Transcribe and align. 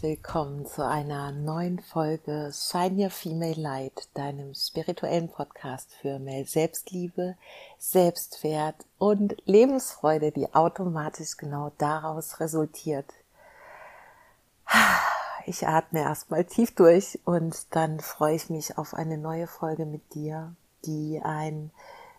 Willkommen 0.00 0.64
zu 0.64 0.86
einer 0.86 1.32
neuen 1.32 1.80
Folge 1.80 2.52
Shine 2.54 3.02
Your 3.02 3.10
Female 3.10 3.60
Light, 3.60 4.08
deinem 4.14 4.54
spirituellen 4.54 5.28
Podcast 5.28 5.92
für 6.00 6.20
mehr 6.20 6.44
Selbstliebe, 6.44 7.34
Selbstwert 7.78 8.76
und 8.98 9.34
Lebensfreude, 9.44 10.30
die 10.30 10.54
automatisch 10.54 11.36
genau 11.36 11.72
daraus 11.78 12.38
resultiert. 12.38 13.12
Ich 15.46 15.66
atme 15.66 16.00
erstmal 16.00 16.44
tief 16.44 16.76
durch 16.76 17.18
und 17.24 17.74
dann 17.74 17.98
freue 17.98 18.36
ich 18.36 18.50
mich 18.50 18.78
auf 18.78 18.94
eine 18.94 19.18
neue 19.18 19.48
Folge 19.48 19.84
mit 19.84 20.14
dir, 20.14 20.54
die 20.84 21.20
ein 21.24 21.72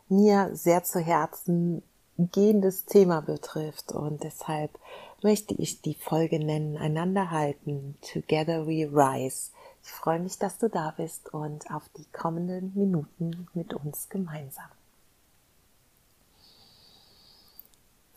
mir 0.10 0.50
sehr 0.54 0.84
zu 0.84 1.00
Herzen 1.00 1.82
gehendes 2.28 2.86
Thema 2.86 3.22
betrifft 3.22 3.94
und 3.94 4.24
deshalb 4.24 4.78
möchte 5.22 5.54
ich 5.54 5.82
die 5.82 5.96
Folge 5.96 6.40
nennen, 6.40 6.78
einander 6.78 7.32
halten, 7.32 7.96
Together 8.02 8.68
We 8.68 8.90
Rise. 8.92 9.52
Ich 9.84 9.92
freue 9.92 10.20
mich, 10.20 10.38
dass 10.38 10.58
du 10.58 10.70
da 10.70 10.94
bist 10.96 11.34
und 11.34 11.72
auf 11.72 11.88
die 11.98 12.06
kommenden 12.12 12.74
Minuten 12.76 13.48
mit 13.54 13.74
uns 13.74 14.10
gemeinsam. 14.10 14.70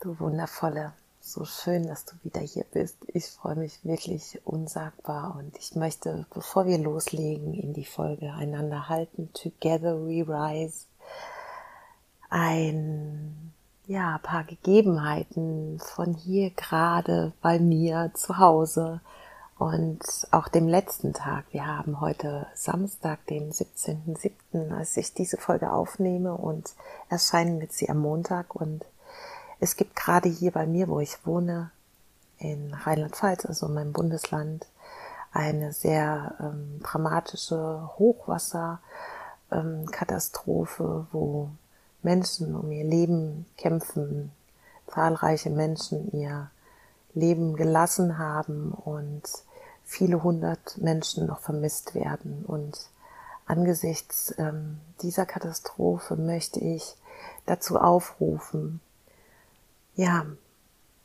Du 0.01 0.19
wundervolle, 0.19 0.93
so 1.21 1.45
schön, 1.45 1.87
dass 1.87 2.03
du 2.03 2.15
wieder 2.23 2.41
hier 2.41 2.65
bist. 2.71 2.97
Ich 3.07 3.27
freue 3.27 3.55
mich 3.55 3.85
wirklich 3.85 4.41
unsagbar 4.43 5.37
und 5.37 5.57
ich 5.57 5.75
möchte, 5.75 6.25
bevor 6.33 6.65
wir 6.65 6.77
loslegen 6.77 7.53
in 7.53 7.73
die 7.73 7.85
Folge 7.85 8.33
einander 8.33 8.89
halten, 8.89 9.31
Together 9.33 10.05
We 10.05 10.27
Rise, 10.27 10.87
ein 12.29 13.53
ja, 13.85 14.17
paar 14.19 14.45
Gegebenheiten 14.45 15.79
von 15.79 16.13
hier 16.13 16.51
gerade 16.51 17.33
bei 17.41 17.59
mir 17.59 18.11
zu 18.13 18.37
Hause 18.37 19.01
und 19.57 19.99
auch 20.31 20.47
dem 20.47 20.67
letzten 20.67 21.13
Tag. 21.13 21.45
Wir 21.51 21.67
haben 21.67 21.99
heute 21.99 22.47
Samstag, 22.55 23.25
den 23.27 23.51
17.07., 23.51 24.75
als 24.75 24.97
ich 24.97 25.13
diese 25.13 25.37
Folge 25.37 25.71
aufnehme 25.71 26.35
und 26.35 26.73
erscheinen 27.09 27.59
wird 27.59 27.73
sie 27.73 27.89
am 27.89 27.99
Montag 27.99 28.55
und 28.55 28.85
es 29.59 29.75
gibt 29.75 29.95
gerade 29.95 30.29
hier 30.29 30.51
bei 30.51 30.65
mir, 30.65 30.87
wo 30.87 30.99
ich 30.99 31.25
wohne, 31.25 31.71
in 32.37 32.73
Rheinland-Pfalz, 32.73 33.45
also 33.45 33.67
in 33.67 33.73
meinem 33.73 33.93
Bundesland, 33.93 34.65
eine 35.31 35.71
sehr 35.71 36.35
ähm, 36.39 36.81
dramatische 36.83 37.89
Hochwasserkatastrophe, 37.97 40.83
ähm, 40.83 41.07
wo 41.11 41.49
Menschen 42.03 42.55
um 42.55 42.71
ihr 42.71 42.83
Leben 42.83 43.45
kämpfen, 43.57 44.31
zahlreiche 44.87 45.49
Menschen 45.49 46.11
ihr 46.11 46.51
Leben 47.13 47.55
gelassen 47.55 48.17
haben 48.17 48.71
und 48.71 49.23
viele 49.83 50.23
hundert 50.23 50.77
Menschen 50.77 51.27
noch 51.27 51.39
vermisst 51.39 51.95
werden. 51.95 52.43
Und 52.45 52.89
angesichts 53.45 54.33
ähm, 54.37 54.79
dieser 55.01 55.25
Katastrophe 55.25 56.15
möchte 56.15 56.59
ich 56.59 56.95
dazu 57.45 57.77
aufrufen, 57.79 58.79
ja, 59.95 60.25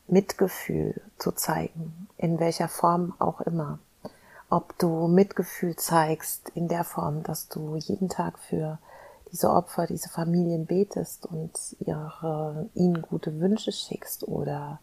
Mitgefühl 0.06 1.00
zu 1.18 1.32
zeigen, 1.32 2.08
in 2.16 2.40
welcher 2.40 2.68
Form 2.68 3.12
auch 3.18 3.42
immer. 3.42 3.78
Ob 4.48 4.78
du 4.78 5.06
Mitgefühl 5.08 5.76
zeigst 5.76 6.48
in 6.54 6.68
der 6.68 6.84
Form, 6.84 7.22
dass 7.22 7.48
du 7.48 7.76
jeden 7.76 8.08
Tag 8.08 8.38
für 8.38 8.78
diese 9.32 9.50
Opfer, 9.50 9.86
diese 9.86 10.08
Familien 10.08 10.66
betest 10.66 11.26
und 11.26 11.50
ihre, 11.80 12.68
ihnen 12.74 13.02
gute 13.02 13.40
Wünsche 13.40 13.72
schickst 13.72 14.26
oder 14.26 14.80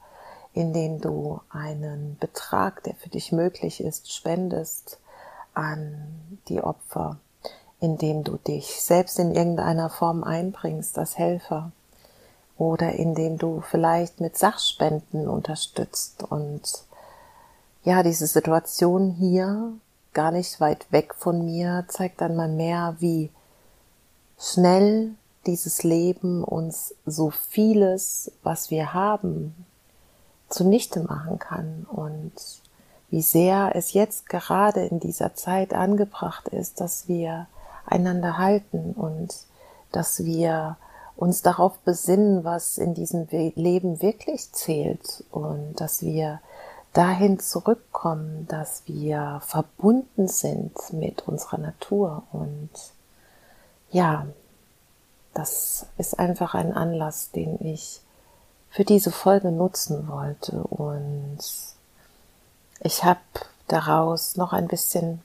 in 0.53 0.73
denen 0.73 1.01
du 1.01 1.41
einen 1.49 2.17
Betrag, 2.19 2.83
der 2.83 2.95
für 2.95 3.09
dich 3.09 3.31
möglich 3.31 3.81
ist, 3.81 4.11
spendest 4.13 4.99
an 5.53 6.39
die 6.47 6.61
Opfer, 6.61 7.17
indem 7.79 8.23
du 8.23 8.37
dich 8.37 8.81
selbst 8.81 9.19
in 9.19 9.35
irgendeiner 9.35 9.89
Form 9.89 10.23
einbringst 10.23 10.97
als 10.97 11.17
Helfer 11.17 11.71
oder 12.57 12.93
indem 12.93 13.37
du 13.37 13.61
vielleicht 13.61 14.21
mit 14.21 14.37
Sachspenden 14.37 15.27
unterstützt 15.27 16.23
und 16.23 16.61
ja, 17.83 18.01
diese 18.01 18.25
Situation 18.25 19.11
hier 19.11 19.73
gar 20.13 20.31
nicht 20.31 20.59
weit 20.59 20.91
weg 20.91 21.13
von 21.13 21.45
mir 21.45 21.85
zeigt 21.87 22.21
dann 22.21 22.35
mal 22.35 22.47
mehr, 22.47 22.95
wie 22.99 23.29
schnell 24.37 25.15
dieses 25.45 25.83
Leben 25.83 26.43
uns 26.43 26.95
so 27.05 27.29
vieles, 27.29 28.31
was 28.43 28.71
wir 28.71 28.93
haben, 28.93 29.65
zunichte 30.49 31.01
machen 31.01 31.39
kann. 31.39 31.85
Und 31.89 32.33
wie 33.09 33.21
sehr 33.21 33.71
es 33.75 33.93
jetzt 33.93 34.27
gerade 34.27 34.85
in 34.85 34.99
dieser 34.99 35.35
Zeit 35.35 35.73
angebracht 35.73 36.47
ist, 36.49 36.81
dass 36.81 37.07
wir 37.07 37.47
einander 37.85 38.37
halten 38.37 38.93
und 38.93 39.35
dass 39.91 40.23
wir 40.25 40.77
uns 41.15 41.41
darauf 41.41 41.77
besinnen, 41.79 42.43
was 42.43 42.77
in 42.77 42.93
diesem 42.93 43.27
Leben 43.29 44.01
wirklich 44.01 44.51
zählt 44.51 45.23
und 45.31 45.75
dass 45.79 46.01
wir 46.01 46.41
dahin 46.93 47.39
zurückkommen, 47.39 48.47
dass 48.49 48.83
wir 48.85 49.41
verbunden 49.45 50.27
sind 50.27 50.73
mit 50.91 51.27
unserer 51.27 51.57
Natur 51.57 52.23
und 52.31 52.69
ja, 53.95 54.27
das 55.33 55.85
ist 55.97 56.19
einfach 56.19 56.53
ein 56.53 56.73
Anlass, 56.73 57.31
den 57.31 57.57
ich 57.65 58.01
für 58.69 58.83
diese 58.83 59.09
Folge 59.09 59.51
nutzen 59.51 60.09
wollte. 60.09 60.57
Und 60.63 61.39
ich 62.81 63.05
habe 63.05 63.21
daraus 63.69 64.35
noch 64.35 64.51
ein 64.51 64.67
bisschen, 64.67 65.21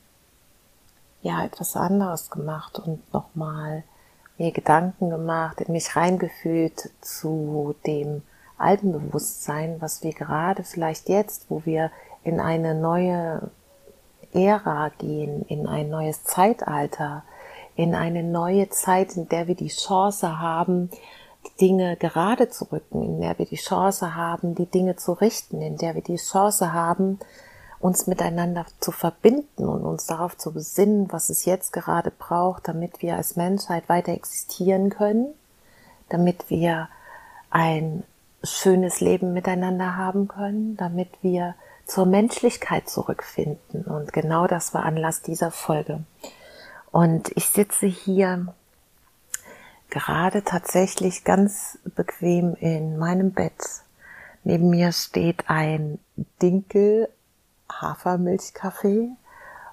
ja, 1.21 1.45
etwas 1.45 1.75
anderes 1.75 2.31
gemacht 2.31 2.79
und 2.79 3.13
nochmal 3.13 3.83
mir 4.39 4.53
Gedanken 4.53 5.11
gemacht, 5.11 5.61
in 5.61 5.73
mich 5.73 5.97
reingefühlt 5.97 6.91
zu 7.01 7.75
dem 7.89 8.23
alten 8.57 8.93
Bewusstsein, 8.93 9.81
was 9.81 10.05
wir 10.05 10.13
gerade 10.13 10.63
vielleicht 10.63 11.09
jetzt, 11.09 11.47
wo 11.51 11.63
wir 11.65 11.91
in 12.23 12.39
eine 12.39 12.77
neue 12.77 13.51
Ära 14.33 14.91
gehen, 14.91 15.45
in 15.49 15.67
ein 15.67 15.91
neues 15.91 16.23
Zeitalter, 16.23 17.25
in 17.81 17.95
eine 17.95 18.23
neue 18.23 18.69
Zeit, 18.69 19.17
in 19.17 19.27
der 19.31 19.49
wir 19.49 19.55
die 19.55 19.69
Chance 19.69 20.39
haben, 20.39 20.91
die 21.47 21.67
Dinge 21.67 21.97
gerade 21.97 22.51
zu 22.51 22.65
rücken, 22.71 23.03
in 23.03 23.21
der 23.23 23.39
wir 23.39 23.47
die 23.47 23.57
Chance 23.57 24.15
haben, 24.15 24.55
die 24.55 24.67
Dinge 24.67 24.97
zu 24.97 25.15
richten, 25.15 25.63
in 25.63 25.79
der 25.79 25.95
wir 25.95 26.03
die 26.03 26.17
Chance 26.17 26.75
haben, 26.75 27.19
uns 27.79 28.07
miteinander 28.07 28.67
zu 28.81 28.93
verbinden 28.93 29.67
und 29.67 29.83
uns 29.83 30.05
darauf 30.05 30.37
zu 30.37 30.53
besinnen, 30.53 31.11
was 31.11 31.31
es 31.31 31.47
jetzt 31.47 31.73
gerade 31.73 32.11
braucht, 32.11 32.69
damit 32.69 33.01
wir 33.01 33.17
als 33.17 33.37
Menschheit 33.37 33.89
weiter 33.89 34.13
existieren 34.13 34.91
können, 34.91 35.29
damit 36.11 36.51
wir 36.51 36.91
ein 37.49 38.03
schönes 38.45 39.01
Leben 39.01 39.33
miteinander 39.33 39.97
haben 39.97 40.29
können, 40.29 40.77
damit 40.77 41.09
wir 41.23 41.55
zur 41.87 42.05
Menschlichkeit 42.05 42.91
zurückfinden. 42.91 43.85
Und 43.85 44.13
genau 44.13 44.47
das 44.47 44.75
war 44.75 44.85
Anlass 44.85 45.23
dieser 45.23 45.51
Folge. 45.51 46.01
Und 46.93 47.31
ich 47.37 47.49
sitze 47.49 47.87
hier 47.87 48.53
gerade 49.91 50.43
tatsächlich 50.45 51.25
ganz 51.25 51.79
bequem 51.85 52.55
in 52.55 52.99
meinem 52.99 53.33
Bett. 53.33 53.83
Neben 54.45 54.71
mir 54.71 54.93
steht 54.93 55.49
ein 55.49 55.99
Dinkel 56.41 57.09
Hafermilchkaffee 57.71 59.11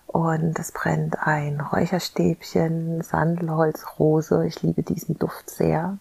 und 0.07 0.59
es 0.59 0.71
brennt 0.71 1.17
ein 1.19 1.59
Räucherstäbchen, 1.61 3.01
Sandelholz, 3.01 3.85
Rose. 3.99 4.45
Ich 4.45 4.61
liebe 4.61 4.83
diesen 4.83 5.17
Duft 5.17 5.49
sehr. 5.49 5.97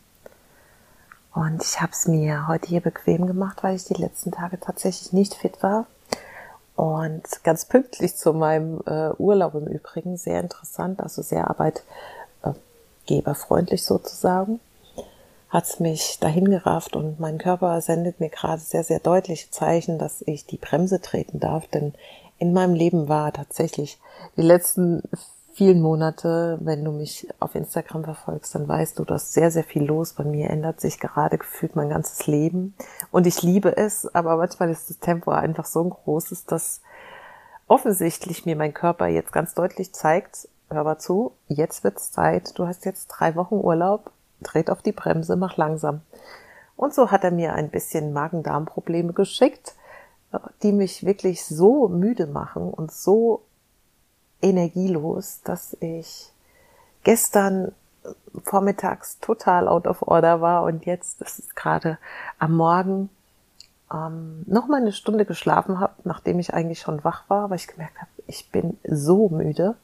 Und 1.32 1.62
ich 1.62 1.81
habe 1.81 1.93
es 1.93 2.06
mir 2.06 2.46
heute 2.49 2.69
hier 2.69 2.81
bequem 2.81 3.26
gemacht, 3.26 3.62
weil 3.62 3.76
ich 3.76 3.85
die 3.85 4.00
letzten 4.00 4.32
Tage 4.32 4.58
tatsächlich 4.58 5.12
nicht 5.12 5.35
fit 5.35 5.62
war. 5.62 5.87
Und 6.76 7.25
ganz 7.43 7.64
pünktlich 7.64 8.14
zu 8.17 8.32
meinem 8.34 8.81
äh, 8.87 9.11
Urlaub 9.19 9.55
im 9.55 9.67
Übrigen, 9.67 10.19
sehr 10.19 10.40
interessant, 10.40 11.00
also 11.00 11.23
sehr 11.23 11.49
arbeitgeberfreundlich 11.49 13.82
sozusagen, 13.82 14.61
hat's 15.49 15.81
mich 15.81 16.19
dahin 16.20 16.50
gerafft 16.50 16.94
und 16.94 17.19
mein 17.19 17.38
Körper 17.38 17.81
sendet 17.81 18.20
mir 18.20 18.28
gerade 18.28 18.61
sehr, 18.61 18.84
sehr 18.84 19.00
deutliche 19.00 19.50
Zeichen, 19.50 19.99
dass 19.99 20.23
ich 20.26 20.44
die 20.44 20.58
Bremse 20.58 21.00
treten 21.00 21.40
darf, 21.40 21.67
denn 21.69 21.94
in 22.38 22.52
meinem 22.52 22.75
Leben 22.75 23.08
war 23.08 23.32
tatsächlich 23.32 23.99
die 24.37 24.43
letzten 24.43 25.02
vielen 25.56 25.81
Monate, 25.81 26.58
wenn 26.61 26.85
du 26.85 26.93
mich 26.93 27.29
auf 27.41 27.55
Instagram 27.55 28.05
verfolgst, 28.05 28.55
dann 28.55 28.69
weißt 28.69 28.99
du, 28.99 29.05
dass 29.06 29.32
sehr, 29.32 29.50
sehr 29.50 29.64
viel 29.64 29.85
los. 29.85 30.12
Bei 30.12 30.23
mir 30.23 30.50
ändert 30.50 30.82
sich 30.82 31.00
gerade 31.00 31.38
gefühlt 31.38 31.75
mein 31.76 31.88
ganzes 31.88 32.26
Leben. 32.26 32.75
Und 33.11 33.26
ich 33.26 33.43
liebe 33.43 33.75
es, 33.75 34.14
aber 34.14 34.37
manchmal 34.37 34.69
ist 34.69 34.91
das 34.91 34.99
Tempo 34.99 35.31
einfach 35.31 35.64
so 35.64 35.82
ein 35.82 35.88
großes, 35.88 36.44
dass 36.44 36.82
offensichtlich 37.69 38.44
mir 38.44 38.55
mein 38.55 38.75
Körper 38.75 39.06
jetzt 39.06 39.32
ganz 39.32 39.55
deutlich 39.55 39.94
zeigt, 39.94 40.47
hör 40.69 40.85
mal 40.85 40.99
zu, 40.99 41.32
jetzt 41.49 41.85
wird's 41.85 42.12
Zeit, 42.12 42.59
du 42.59 42.67
hast 42.67 42.85
jetzt 42.85 43.06
drei 43.06 43.35
Wochen 43.35 43.55
Urlaub, 43.55 44.11
dreht 44.43 44.69
auf 44.69 44.82
die 44.82 44.93
Bremse, 44.93 45.37
mach 45.37 45.56
langsam. 45.56 46.02
Und 46.76 46.93
so 46.93 47.11
hat 47.11 47.25
er 47.25 47.31
mir 47.31 47.55
ein 47.55 47.70
bisschen 47.70 48.12
Magen-Darm-Probleme 48.12 49.14
geschickt 49.14 49.75
die 50.62 50.73
mich 50.73 51.05
wirklich 51.05 51.44
so 51.44 51.88
müde 51.88 52.26
machen 52.26 52.70
und 52.70 52.93
so 52.93 53.43
energielos, 54.48 55.40
dass 55.43 55.76
ich 55.81 56.32
gestern 57.04 57.72
vormittags 58.44 59.19
total 59.20 59.69
out 59.69 59.87
of 59.87 60.02
order 60.02 60.40
war 60.40 60.64
und 60.64 60.87
jetzt, 60.87 61.20
das 61.20 61.38
ist 61.38 61.56
gerade 61.56 61.98
am 62.38 62.56
Morgen, 62.56 63.10
ähm, 63.93 64.43
noch 64.46 64.66
mal 64.66 64.81
eine 64.81 64.93
Stunde 64.93 65.25
geschlafen 65.25 65.81
habe, 65.81 65.94
nachdem 66.04 66.38
ich 66.38 66.54
eigentlich 66.54 66.81
schon 66.81 67.04
wach 67.04 67.25
war, 67.28 67.50
weil 67.50 67.56
ich 67.56 67.69
gemerkt 67.69 67.98
habe, 67.98 68.10
ich 68.26 68.50
bin 68.50 68.78
so 68.84 69.28
müde, 69.28 69.76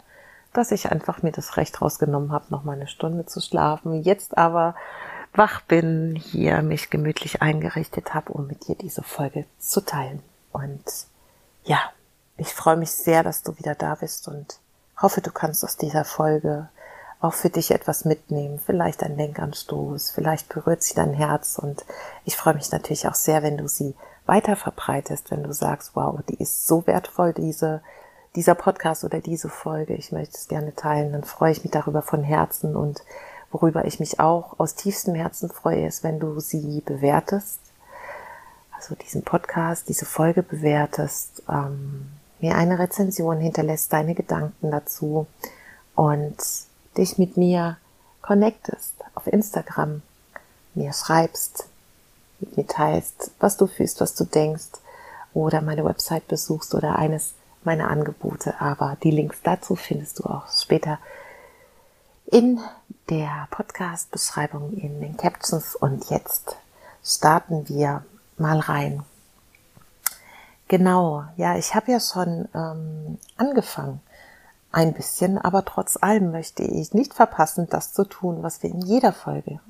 dass 0.52 0.72
ich 0.72 0.90
einfach 0.90 1.22
mir 1.22 1.32
das 1.32 1.56
Recht 1.56 1.80
rausgenommen 1.80 2.32
habe, 2.32 2.46
noch 2.50 2.64
mal 2.64 2.72
eine 2.72 2.88
Stunde 2.88 3.26
zu 3.26 3.40
schlafen. 3.40 4.02
Jetzt 4.02 4.36
aber 4.36 4.74
wach 5.32 5.62
bin, 5.62 6.14
hier 6.16 6.62
mich 6.62 6.90
gemütlich 6.90 7.40
eingerichtet 7.40 8.12
habe, 8.12 8.32
um 8.32 8.46
mit 8.46 8.68
dir 8.68 8.74
diese 8.74 9.02
Folge 9.02 9.46
zu 9.58 9.80
teilen. 9.80 10.22
Und 10.52 10.84
ja, 11.64 11.78
ich 12.42 12.52
freue 12.52 12.76
mich 12.76 12.90
sehr, 12.90 13.22
dass 13.22 13.44
du 13.44 13.56
wieder 13.56 13.76
da 13.76 13.94
bist 13.94 14.26
und 14.26 14.58
hoffe, 15.00 15.20
du 15.20 15.30
kannst 15.30 15.64
aus 15.64 15.76
dieser 15.76 16.04
Folge 16.04 16.68
auch 17.20 17.34
für 17.34 17.50
dich 17.50 17.70
etwas 17.70 18.04
mitnehmen. 18.04 18.58
Vielleicht 18.58 19.04
ein 19.04 19.16
Denkanstoß, 19.16 20.10
vielleicht 20.10 20.48
berührt 20.48 20.82
sie 20.82 20.94
dein 20.94 21.14
Herz 21.14 21.56
und 21.56 21.84
ich 22.24 22.36
freue 22.36 22.54
mich 22.54 22.72
natürlich 22.72 23.06
auch 23.06 23.14
sehr, 23.14 23.44
wenn 23.44 23.56
du 23.56 23.68
sie 23.68 23.94
weiter 24.26 24.56
verbreitest, 24.56 25.30
wenn 25.30 25.44
du 25.44 25.52
sagst, 25.52 25.92
wow, 25.94 26.18
die 26.28 26.34
ist 26.34 26.66
so 26.66 26.84
wertvoll, 26.86 27.32
diese, 27.32 27.80
dieser 28.34 28.56
Podcast 28.56 29.04
oder 29.04 29.20
diese 29.20 29.48
Folge. 29.48 29.94
Ich 29.94 30.10
möchte 30.10 30.36
es 30.36 30.48
gerne 30.48 30.74
teilen. 30.74 31.12
Dann 31.12 31.24
freue 31.24 31.52
ich 31.52 31.62
mich 31.62 31.70
darüber 31.70 32.02
von 32.02 32.24
Herzen 32.24 32.74
und 32.74 33.04
worüber 33.52 33.84
ich 33.84 34.00
mich 34.00 34.18
auch 34.18 34.58
aus 34.58 34.74
tiefstem 34.74 35.14
Herzen 35.14 35.48
freue, 35.48 35.86
ist, 35.86 36.02
wenn 36.02 36.18
du 36.18 36.40
sie 36.40 36.82
bewertest. 36.84 37.60
Also 38.74 38.96
diesen 38.96 39.22
Podcast, 39.22 39.88
diese 39.88 40.06
Folge 40.06 40.42
bewertest, 40.42 41.44
ähm, 41.48 42.10
mir 42.42 42.56
eine 42.56 42.78
Rezension 42.78 43.38
hinterlässt, 43.38 43.92
deine 43.92 44.14
Gedanken 44.14 44.70
dazu 44.70 45.26
und 45.94 46.36
dich 46.96 47.16
mit 47.16 47.36
mir 47.36 47.78
connectest 48.20 48.94
auf 49.14 49.26
Instagram, 49.26 50.02
mir 50.74 50.92
schreibst, 50.92 51.68
mit 52.40 52.56
mir 52.56 52.66
teilst, 52.66 53.30
was 53.38 53.56
du 53.56 53.66
fühlst, 53.66 54.00
was 54.00 54.14
du 54.14 54.24
denkst 54.24 54.80
oder 55.32 55.62
meine 55.62 55.84
Website 55.84 56.28
besuchst 56.28 56.74
oder 56.74 56.96
eines 56.96 57.34
meiner 57.64 57.88
Angebote. 57.88 58.60
Aber 58.60 58.96
die 59.02 59.10
Links 59.10 59.38
dazu 59.42 59.76
findest 59.76 60.18
du 60.18 60.24
auch 60.24 60.48
später 60.48 60.98
in 62.26 62.60
der 63.08 63.46
Podcast-Beschreibung, 63.50 64.72
in 64.72 65.00
den 65.00 65.16
Captions. 65.16 65.76
Und 65.76 66.10
jetzt 66.10 66.56
starten 67.04 67.68
wir 67.68 68.04
mal 68.36 68.58
rein. 68.58 69.04
Genau, 70.72 71.24
ja, 71.36 71.58
ich 71.58 71.74
habe 71.74 71.92
ja 71.92 72.00
schon 72.00 72.48
ähm, 72.54 73.18
angefangen. 73.36 74.00
Ein 74.70 74.94
bisschen, 74.94 75.36
aber 75.36 75.66
trotz 75.66 75.98
allem 76.00 76.30
möchte 76.30 76.62
ich 76.62 76.94
nicht 76.94 77.12
verpassen, 77.12 77.66
das 77.68 77.92
zu 77.92 78.04
tun, 78.04 78.42
was 78.42 78.62
wir 78.62 78.70
in 78.70 78.80
jeder 78.80 79.12
Folge 79.12 79.60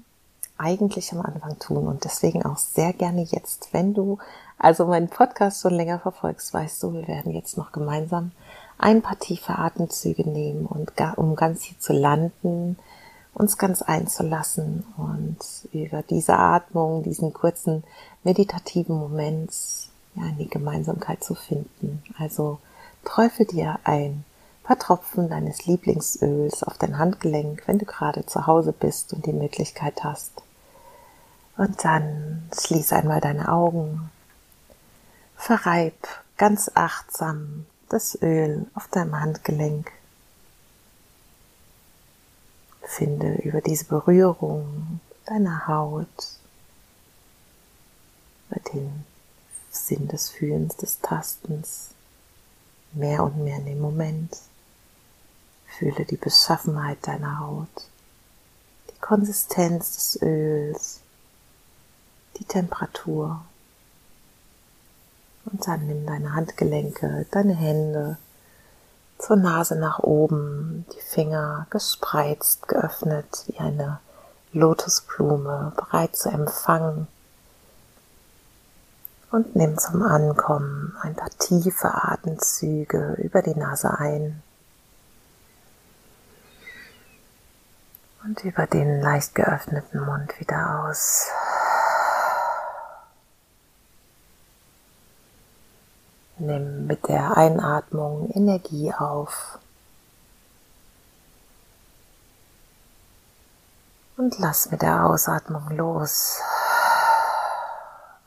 eigentlich 0.58 1.12
am 1.12 1.20
Anfang 1.22 1.58
tun. 1.58 1.88
Und 1.88 2.04
deswegen 2.04 2.44
auch 2.44 2.56
sehr 2.56 2.93
gerne 2.93 3.22
jetzt, 3.22 3.70
wenn 3.72 3.94
du 3.94 4.19
also 4.58 4.87
meinen 4.87 5.08
Podcast 5.08 5.62
schon 5.62 5.75
länger 5.75 5.99
verfolgst, 5.99 6.54
weißt 6.54 6.81
du, 6.84 6.93
wir 6.93 7.08
werden 7.08 7.32
jetzt 7.32 7.56
noch 7.56 7.72
gemeinsam 7.72 8.31
ein 8.78 9.02
paar 9.02 9.19
tiefe 9.19 9.58
Atemzüge 9.58 10.31
nehmen 10.31 10.66
und 10.66 10.93
um 11.16 11.34
ganz 11.34 11.62
hier 11.62 11.81
zu 11.81 11.93
landen, 11.93 12.78
uns 13.34 13.58
ganz 13.58 13.82
einzulassen 13.82 14.84
und 14.96 15.38
über 15.72 16.05
diese 16.05 16.38
Atmung, 16.38 17.02
diesen 17.02 17.32
kurzen 17.32 17.82
meditativen 18.22 18.96
Moment 18.96 19.50
ja, 20.14 20.24
in 20.26 20.38
die 20.38 20.48
Gemeinsamkeit 20.48 21.22
zu 21.22 21.34
finden. 21.34 22.02
Also 22.18 22.58
träufel 23.04 23.46
dir 23.46 23.78
ein 23.84 24.24
paar 24.62 24.78
Tropfen 24.78 25.28
deines 25.28 25.66
Lieblingsöls 25.66 26.62
auf 26.62 26.78
dein 26.78 26.98
Handgelenk, 26.98 27.62
wenn 27.66 27.78
du 27.78 27.84
gerade 27.84 28.26
zu 28.26 28.46
Hause 28.46 28.72
bist 28.72 29.12
und 29.12 29.26
die 29.26 29.32
Möglichkeit 29.32 30.04
hast. 30.04 30.42
Und 31.56 31.84
dann 31.84 32.48
schließ 32.58 32.92
einmal 32.92 33.20
deine 33.20 33.50
Augen. 33.50 34.10
Verreib 35.36 35.94
ganz 36.36 36.70
achtsam 36.74 37.66
das 37.88 38.20
Öl 38.22 38.66
auf 38.74 38.88
deinem 38.88 39.20
Handgelenk. 39.20 39.92
Finde 42.82 43.34
über 43.42 43.60
diese 43.60 43.84
Berührung 43.84 45.00
deiner 45.26 45.66
Haut, 45.66 46.08
über 48.50 48.60
den 48.72 49.04
Sinn 49.72 50.06
des 50.08 50.28
Fühlens, 50.28 50.76
des 50.76 51.00
Tastens, 51.00 51.88
mehr 52.92 53.22
und 53.24 53.38
mehr 53.42 53.56
in 53.56 53.66
den 53.66 53.80
Moment. 53.80 54.36
Fühle 55.78 56.04
die 56.04 56.19
Beschaffenheit 56.19 56.98
deiner 57.06 57.40
Haut, 57.40 57.88
die 58.90 59.00
Konsistenz 59.00 59.94
des 59.94 60.22
Öls, 60.22 61.00
die 62.36 62.44
Temperatur. 62.44 63.42
Und 65.46 65.66
dann 65.66 65.86
nimm 65.86 66.06
deine 66.06 66.34
Handgelenke, 66.34 67.26
deine 67.30 67.54
Hände 67.54 68.19
zur 69.19 69.36
Nase 69.36 69.76
nach 69.76 70.00
oben, 70.00 70.84
die 70.94 71.00
Finger 71.00 71.66
gespreizt, 71.70 72.69
geöffnet 72.69 73.44
wie 73.46 73.58
eine 73.58 74.00
Lotusblume, 74.52 75.72
bereit 75.76 76.14
zu 76.16 76.28
empfangen. 76.28 77.06
Und 79.32 79.56
nimm 79.56 79.79
zum 79.79 80.02
Ankommen 80.02 80.94
ein 81.00 81.17
paar 81.17 81.31
tiefe 81.31 81.88
Atemzüge 81.94 83.14
über 83.14 83.40
die 83.40 83.55
Nase 83.55 83.99
ein. 83.99 84.43
Und 88.23 88.44
über 88.44 88.67
den 88.67 89.00
leicht 89.00 89.34
geöffneten 89.34 90.05
Mund 90.05 90.38
wieder 90.38 90.84
aus. 90.84 91.29
Nimm 96.36 96.86
mit 96.86 97.08
der 97.08 97.34
Einatmung 97.34 98.31
Energie 98.32 98.93
auf. 98.93 99.58
Und 104.19 104.39
lass 104.39 104.70
mit 104.70 104.82
der 104.82 105.06
Ausatmung 105.06 105.70
los, 105.70 106.39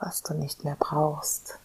was 0.05 0.21
du 0.21 0.35
nicht 0.35 0.63
mehr 0.63 0.77
brauchst. 0.79 1.57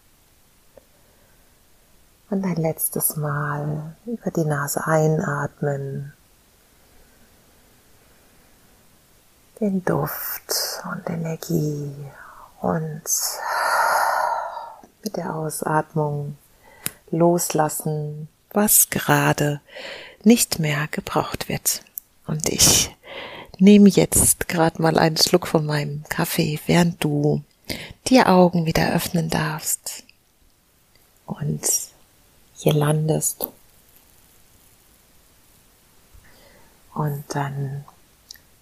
Und 2.31 2.43
ein 2.43 2.55
letztes 2.55 3.15
Mal 3.15 3.95
über 4.05 4.31
die 4.31 4.45
Nase 4.45 4.85
einatmen 4.87 6.13
den 9.59 9.85
Duft 9.85 10.81
und 10.91 11.07
Energie 11.07 11.93
und 12.61 13.03
mit 15.03 15.15
der 15.17 15.35
Ausatmung 15.35 16.35
loslassen, 17.11 18.27
was 18.51 18.89
gerade 18.89 19.61
nicht 20.23 20.57
mehr 20.57 20.87
gebraucht 20.89 21.47
wird. 21.47 21.83
Und 22.25 22.49
ich 22.49 22.95
nehme 23.59 23.89
jetzt 23.89 24.47
gerade 24.47 24.81
mal 24.81 24.97
einen 24.97 25.17
Schluck 25.17 25.45
von 25.45 25.65
meinem 25.65 26.03
Kaffee, 26.09 26.59
während 26.65 27.03
du 27.03 27.43
die 28.07 28.21
Augen 28.21 28.65
wieder 28.65 28.93
öffnen 28.93 29.29
darfst 29.29 30.03
und 31.25 31.61
hier 32.55 32.73
landest. 32.73 33.47
Und 36.93 37.23
dann 37.29 37.85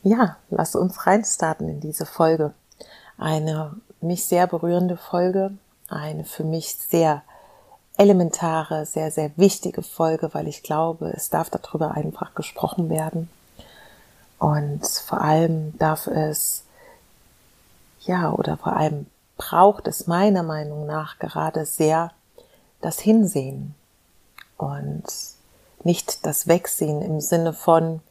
ja, 0.03 0.37
lass 0.49 0.75
uns 0.75 1.05
reinstarten 1.05 1.67
in 1.67 1.79
diese 1.81 2.05
Folge. 2.05 2.53
Eine 3.17 3.75
mich 4.01 4.25
sehr 4.25 4.47
berührende 4.47 4.95
Folge, 4.95 5.51
eine 5.89 6.23
für 6.23 6.43
mich 6.43 6.75
sehr 6.75 7.23
elementare, 7.97 8.85
sehr, 8.85 9.11
sehr 9.11 9.31
wichtige 9.35 9.83
Folge, 9.83 10.33
weil 10.33 10.47
ich 10.47 10.63
glaube, 10.63 11.11
es 11.15 11.29
darf 11.29 11.49
darüber 11.49 11.91
einfach 11.91 12.33
gesprochen 12.33 12.89
werden. 12.89 13.29
Und 14.37 14.87
vor 14.87 15.19
allem 15.19 15.77
darf 15.77 16.07
es, 16.07 16.63
ja, 18.09 18.33
oder 18.33 18.57
vor 18.57 18.75
allem 18.75 19.05
braucht 19.37 19.87
es 19.87 20.07
meiner 20.07 20.41
Meinung 20.41 20.87
nach 20.87 21.19
gerade 21.19 21.65
sehr 21.65 22.11
das 22.81 22.99
Hinsehen 22.99 23.75
und 24.57 25.03
nicht 25.83 26.25
das 26.25 26.47
Wegsehen 26.47 27.03
im 27.03 27.21
Sinne 27.21 27.53
von, 27.53 28.01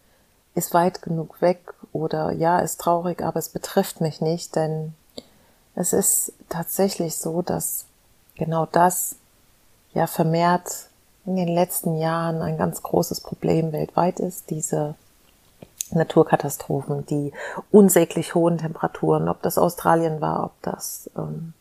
ist 0.54 0.72
weit 0.72 1.02
genug 1.02 1.42
weg 1.42 1.74
oder 1.92 2.30
ja, 2.30 2.60
ist 2.60 2.80
traurig, 2.80 3.22
aber 3.22 3.40
es 3.40 3.48
betrifft 3.48 4.00
mich 4.00 4.20
nicht, 4.20 4.54
denn 4.54 4.94
es 5.74 5.92
ist 5.92 6.32
tatsächlich 6.48 7.16
so, 7.16 7.42
dass 7.42 7.84
genau 8.36 8.66
das 8.66 9.16
ja 9.94 10.06
vermehrt 10.06 10.90
in 11.26 11.34
den 11.34 11.48
letzten 11.48 11.96
Jahren 11.96 12.40
ein 12.40 12.56
ganz 12.56 12.84
großes 12.84 13.20
Problem 13.20 13.72
weltweit 13.72 14.20
ist, 14.20 14.50
diese 14.50 14.94
Naturkatastrophen, 15.92 17.06
die 17.06 17.32
unsäglich 17.70 18.34
hohen 18.34 18.58
Temperaturen, 18.58 19.28
ob 19.28 19.42
das 19.42 19.58
Australien 19.58 20.20
war, 20.20 20.44
ob 20.44 20.62
das 20.62 21.10
ähm, 21.16 21.52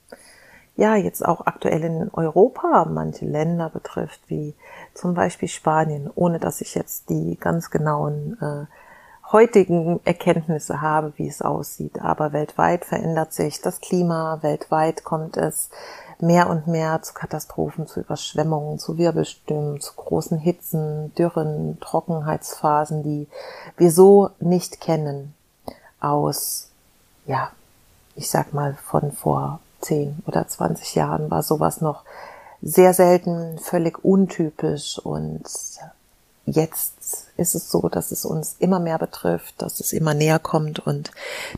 ja 0.75 0.95
jetzt 0.95 1.25
auch 1.25 1.45
aktuell 1.45 1.83
in 1.83 2.09
Europa 2.13 2.85
manche 2.89 3.25
Länder 3.25 3.69
betrifft, 3.69 4.21
wie 4.27 4.55
zum 4.93 5.13
Beispiel 5.13 5.49
Spanien, 5.49 6.09
ohne 6.13 6.39
dass 6.39 6.61
ich 6.61 6.75
jetzt 6.75 7.09
die 7.09 7.37
ganz 7.39 7.69
genauen 7.69 8.37
äh, 8.41 9.31
heutigen 9.31 9.99
Erkenntnisse 10.05 10.81
habe, 10.81 11.13
wie 11.17 11.27
es 11.27 11.41
aussieht. 11.41 12.01
Aber 12.01 12.31
weltweit 12.31 12.85
verändert 12.85 13.33
sich 13.33 13.61
das 13.61 13.81
Klima, 13.81 14.39
weltweit 14.41 15.03
kommt 15.03 15.35
es 15.35 15.69
mehr 16.19 16.49
und 16.49 16.67
mehr 16.67 17.01
zu 17.01 17.13
Katastrophen, 17.13 17.87
zu 17.87 17.99
Überschwemmungen, 17.99 18.79
zu 18.79 18.97
Wirbelstürmen, 18.97 19.79
zu 19.81 19.93
großen 19.93 20.37
Hitzen, 20.37 21.13
Dürren, 21.15 21.79
Trockenheitsphasen, 21.79 23.03
die 23.03 23.27
wir 23.77 23.91
so 23.91 24.29
nicht 24.39 24.81
kennen 24.81 25.33
aus, 25.99 26.69
ja, 27.25 27.51
ich 28.15 28.29
sag 28.29 28.53
mal 28.53 28.77
von 28.83 29.11
vor 29.11 29.59
10 29.81 30.23
oder 30.25 30.47
20 30.47 30.95
Jahren 30.95 31.29
war 31.29 31.43
sowas 31.43 31.81
noch 31.81 32.03
sehr 32.61 32.93
selten, 32.93 33.59
völlig 33.59 34.03
untypisch 34.03 34.99
und 34.99 35.43
jetzt 36.45 37.27
ist 37.35 37.53
es 37.53 37.69
so, 37.69 37.89
dass 37.89 38.11
es 38.11 38.25
uns 38.25 38.55
immer 38.57 38.79
mehr 38.79 38.97
betrifft, 38.97 39.61
dass 39.61 39.79
es 39.79 39.93
immer 39.93 40.13
näher 40.13 40.39
kommt 40.39 40.79
und 40.79 41.11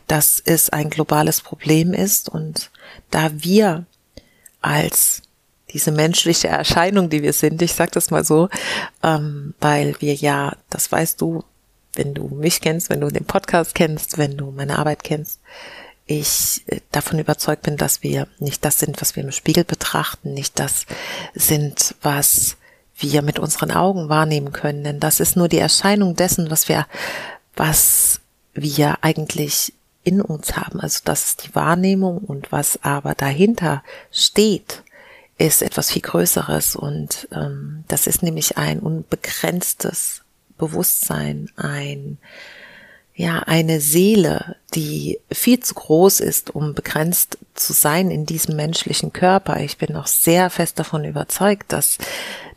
dass 0.06 0.42
es 0.44 0.68
ein 0.70 0.90
globales 0.90 1.40
Problem 1.40 1.94
ist 1.94 2.28
und 2.28 2.70
da 3.10 3.30
wir 3.32 3.86
als 4.60 5.22
diese 5.72 5.92
menschliche 5.92 6.48
Erscheinung, 6.48 7.10
die 7.10 7.22
wir 7.22 7.32
sind, 7.32 7.62
ich 7.62 7.74
sag 7.74 7.92
das 7.92 8.10
mal 8.10 8.24
so, 8.24 8.48
ähm, 9.02 9.54
weil 9.60 9.94
wir 10.00 10.14
ja, 10.14 10.56
das 10.68 10.90
weißt 10.90 11.20
du, 11.20 11.44
wenn 11.94 12.14
du 12.14 12.28
mich 12.28 12.60
kennst, 12.60 12.90
wenn 12.90 13.00
du 13.00 13.08
den 13.08 13.24
Podcast 13.24 13.74
kennst, 13.74 14.18
wenn 14.18 14.36
du 14.36 14.50
meine 14.50 14.78
Arbeit 14.78 15.04
kennst, 15.04 15.40
ich 16.06 16.62
äh, 16.66 16.80
davon 16.90 17.18
überzeugt 17.18 17.62
bin, 17.62 17.76
dass 17.76 18.02
wir 18.02 18.26
nicht 18.38 18.64
das 18.64 18.78
sind, 18.78 19.00
was 19.00 19.16
wir 19.16 19.22
im 19.22 19.32
Spiegel 19.32 19.64
betrachten, 19.64 20.34
nicht 20.34 20.58
das 20.58 20.86
sind, 21.34 21.94
was 22.02 22.56
wir 22.96 23.22
mit 23.22 23.38
unseren 23.38 23.70
Augen 23.70 24.08
wahrnehmen 24.08 24.52
können, 24.52 24.84
denn 24.84 25.00
das 25.00 25.20
ist 25.20 25.36
nur 25.36 25.48
die 25.48 25.58
Erscheinung 25.58 26.16
dessen, 26.16 26.50
was 26.50 26.68
wir, 26.68 26.86
was 27.56 28.20
wir 28.52 28.98
eigentlich 29.02 29.72
in 30.02 30.20
uns 30.20 30.56
haben. 30.56 30.80
Also 30.80 31.00
das 31.04 31.26
ist 31.26 31.46
die 31.46 31.54
Wahrnehmung 31.54 32.18
und 32.18 32.52
was 32.52 32.82
aber 32.82 33.14
dahinter 33.14 33.82
steht, 34.10 34.82
ist 35.38 35.62
etwas 35.62 35.90
viel 35.90 36.02
Größeres 36.02 36.76
und 36.76 37.28
ähm, 37.32 37.84
das 37.88 38.06
ist 38.06 38.22
nämlich 38.22 38.58
ein 38.58 38.80
unbegrenztes 38.80 40.22
Bewusstsein, 40.58 41.50
ein 41.56 42.18
ja 43.20 43.40
eine 43.40 43.80
Seele, 43.80 44.56
die 44.74 45.20
viel 45.30 45.60
zu 45.60 45.74
groß 45.74 46.20
ist, 46.20 46.54
um 46.54 46.74
begrenzt 46.74 47.38
zu 47.54 47.72
sein 47.72 48.10
in 48.10 48.24
diesem 48.24 48.56
menschlichen 48.56 49.12
Körper. 49.12 49.60
Ich 49.60 49.76
bin 49.76 49.94
auch 49.96 50.06
sehr 50.06 50.48
fest 50.48 50.78
davon 50.78 51.04
überzeugt, 51.04 51.72
dass 51.72 51.98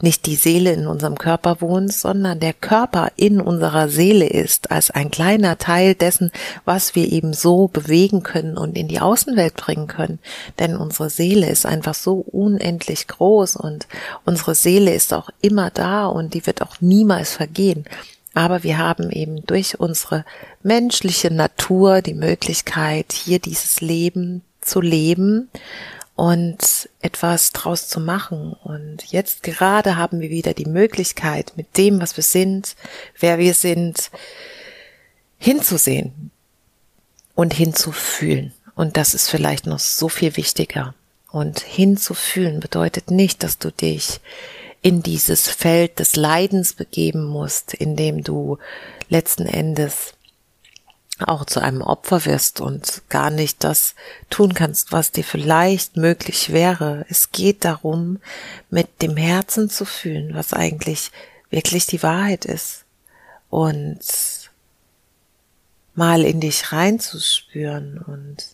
nicht 0.02 0.26
die 0.26 0.36
Seele 0.36 0.72
in 0.72 0.88
unserem 0.88 1.18
Körper 1.18 1.60
wohnt, 1.60 1.92
sondern 1.92 2.40
der 2.40 2.54
Körper 2.54 3.12
in 3.16 3.42
unserer 3.42 3.90
Seele 3.90 4.28
ist, 4.28 4.72
als 4.72 4.92
ein 4.92 5.12
kleiner 5.12 5.58
Teil 5.58 5.96
dessen, 5.96 6.32
was 6.66 6.96
wir 6.96 7.12
eben 7.12 7.34
so 7.34 7.68
bewegen 7.68 8.24
können 8.24 8.58
und 8.58 8.78
in 8.78 8.88
die 8.88 9.00
Außenwelt 9.00 9.56
bringen 9.56 9.88
können. 9.88 10.20
Denn 10.60 10.78
unsere 10.78 11.10
Seele 11.10 11.50
ist 11.50 11.66
einfach 11.66 11.96
so 11.96 12.24
unendlich 12.32 13.08
groß 13.08 13.56
und 13.56 13.88
unsere 14.24 14.56
Seele 14.56 14.94
ist 14.94 15.14
auch 15.14 15.30
immer 15.42 15.72
da 15.72 16.06
und 16.06 16.34
die 16.34 16.46
wird 16.46 16.62
auch 16.62 16.80
niemals 16.80 17.34
vergehen. 17.34 17.86
Aber 18.34 18.64
wir 18.64 18.78
haben 18.78 19.12
eben 19.12 19.46
durch 19.46 19.80
unsere 19.80 20.26
menschliche 20.64 21.32
Natur 21.32 22.02
die 22.02 22.16
Möglichkeit, 22.16 23.14
hier 23.14 23.40
dieses 23.40 23.82
Leben 23.82 24.42
zu 24.62 24.82
leben 24.82 25.50
und 26.16 26.90
etwas 27.02 27.52
draus 27.52 27.88
zu 27.88 28.00
machen. 28.00 28.54
Und 28.64 29.04
jetzt 29.12 29.44
gerade 29.44 29.98
haben 29.98 30.20
wir 30.20 30.30
wieder 30.30 30.54
die 30.54 30.66
Möglichkeit, 30.66 31.54
mit 31.56 31.78
dem, 31.78 32.02
was 32.02 32.18
wir 32.18 32.24
sind, 32.24 32.76
wer 33.20 33.38
wir 33.38 33.54
sind, 33.54 34.10
hinzusehen 35.38 36.32
und 37.36 37.54
hinzufühlen. 37.54 38.54
Und 38.76 38.98
das 38.98 39.14
ist 39.14 39.30
vielleicht 39.30 39.66
noch 39.68 39.80
so 39.80 40.10
viel 40.10 40.36
wichtiger. 40.38 40.96
Und 41.32 41.60
hinzufühlen 41.60 42.60
bedeutet 42.60 43.10
nicht, 43.10 43.44
dass 43.44 43.58
du 43.58 43.72
dich 43.72 44.20
in 44.84 45.02
dieses 45.02 45.48
Feld 45.48 45.98
des 45.98 46.16
Leidens 46.16 46.74
begeben 46.74 47.26
musst, 47.26 47.74
in 47.74 47.96
dem 47.96 48.24
du 48.24 48.60
letzten 49.10 49.48
Endes 49.48 50.14
auch 51.20 51.46
zu 51.46 51.62
einem 51.62 51.82
Opfer 51.82 52.26
wirst 52.26 52.60
und 52.60 53.04
gar 53.08 53.30
nicht 53.30 53.64
das 53.64 53.96
tun 54.30 54.54
kannst, 54.54 54.92
was 54.92 55.12
dir 55.12 55.24
vielleicht 55.24 55.96
möglich 55.96 56.52
wäre. 56.52 57.06
Es 57.10 57.32
geht 57.32 57.64
darum, 57.66 58.20
mit 58.70 59.02
dem 59.02 59.16
Herzen 59.16 59.70
zu 59.70 59.86
fühlen, 59.86 60.34
was 60.34 60.54
eigentlich 60.54 61.12
wirklich 61.50 61.86
die 61.86 62.04
Wahrheit 62.04 62.46
ist 62.46 62.84
und 63.50 64.00
mal 65.96 66.24
in 66.24 66.42
dich 66.42 66.72
reinzuspüren 66.74 68.00
und 68.00 68.53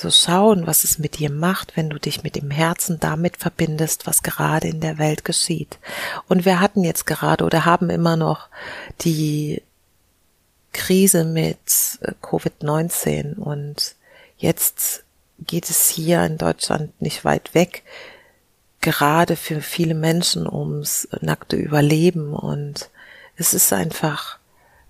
zu 0.00 0.10
schauen, 0.10 0.66
was 0.66 0.82
es 0.84 0.98
mit 0.98 1.18
dir 1.18 1.30
macht, 1.30 1.76
wenn 1.76 1.90
du 1.90 1.98
dich 1.98 2.22
mit 2.22 2.34
dem 2.34 2.50
Herzen 2.50 2.98
damit 3.00 3.36
verbindest, 3.36 4.06
was 4.06 4.22
gerade 4.22 4.66
in 4.66 4.80
der 4.80 4.96
Welt 4.96 5.26
geschieht. 5.26 5.78
Und 6.26 6.46
wir 6.46 6.58
hatten 6.58 6.84
jetzt 6.84 7.06
gerade 7.06 7.44
oder 7.44 7.66
haben 7.66 7.90
immer 7.90 8.16
noch 8.16 8.48
die 9.02 9.62
Krise 10.72 11.24
mit 11.24 11.58
äh, 12.00 12.12
Covid-19 12.22 13.36
und 13.36 13.96
jetzt 14.38 15.04
geht 15.38 15.68
es 15.68 15.88
hier 15.88 16.24
in 16.24 16.38
Deutschland 16.38 16.98
nicht 17.02 17.24
weit 17.26 17.54
weg, 17.54 17.82
gerade 18.80 19.36
für 19.36 19.60
viele 19.60 19.94
Menschen 19.94 20.46
ums 20.46 21.08
nackte 21.20 21.56
Überleben 21.56 22.32
und 22.32 22.88
es 23.36 23.52
ist 23.52 23.72
einfach 23.72 24.38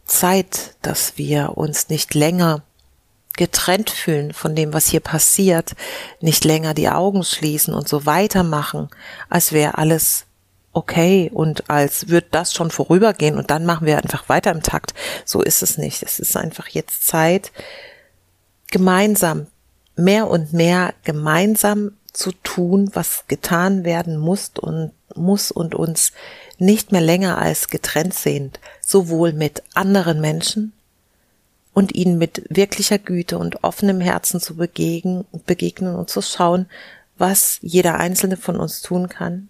Zeit, 0.05 0.77
dass 0.83 1.19
wir 1.19 1.57
uns 1.57 1.89
nicht 1.89 2.15
länger 2.15 2.63
getrennt 3.37 3.91
fühlen 3.91 4.33
von 4.33 4.55
dem, 4.55 4.73
was 4.73 4.89
hier 4.89 5.01
passiert, 5.01 5.75
nicht 6.21 6.45
länger 6.45 6.75
die 6.75 6.89
Augen 6.89 7.25
schließen 7.25 7.75
und 7.75 7.89
so 7.89 8.07
weitermachen, 8.07 8.89
als 9.29 9.53
wäre 9.53 9.79
alles 9.79 10.27
okay 10.73 11.31
und 11.33 11.69
als 11.69 12.09
wird 12.09 12.27
das 12.33 12.53
schon 12.53 12.71
vorübergehen 12.71 13.37
und 13.37 13.51
dann 13.51 13.67
machen 13.67 13.87
wir 13.87 13.99
einfach 13.99 14.29
weiter 14.29 14.51
im 14.51 14.63
Takt. 14.63 14.95
So 15.25 15.43
ist 15.43 15.63
es 15.63 15.79
nicht. 15.79 16.03
Es 16.03 16.19
ist 16.19 16.37
einfach 16.37 16.69
jetzt 16.69 17.07
Zeit, 17.07 17.51
gemeinsam, 18.71 19.47
mehr 19.97 20.29
und 20.29 20.53
mehr 20.53 20.95
gemeinsam 21.05 21.93
zu 22.13 22.33
tun, 22.33 22.91
was 22.95 23.25
getan 23.29 23.85
werden 23.85 24.17
muss 24.17 24.53
und 24.59 24.93
muss 25.15 25.51
und 25.51 25.75
uns 25.75 26.13
nicht 26.59 26.93
mehr 26.93 27.01
länger 27.01 27.39
als 27.39 27.69
getrennt 27.69 28.15
sehen, 28.15 28.53
sowohl 28.81 29.33
mit 29.33 29.63
anderen 29.75 30.21
Menschen 30.21 30.73
und 31.73 31.95
ihnen 31.95 32.19
mit 32.19 32.45
wirklicher 32.49 32.99
Güte 32.99 33.39
und 33.39 33.65
offenem 33.65 34.01
Herzen 34.01 34.41
zu 34.41 34.57
begegnen, 34.57 35.25
begegnen 35.47 35.95
und 35.95 36.11
zu 36.11 36.23
schauen, 36.23 36.67
was 37.17 37.59
jeder 37.63 37.99
einzelne 37.99 38.37
von 38.37 38.57
uns 38.57 38.83
tun 38.83 39.09
kann 39.09 39.49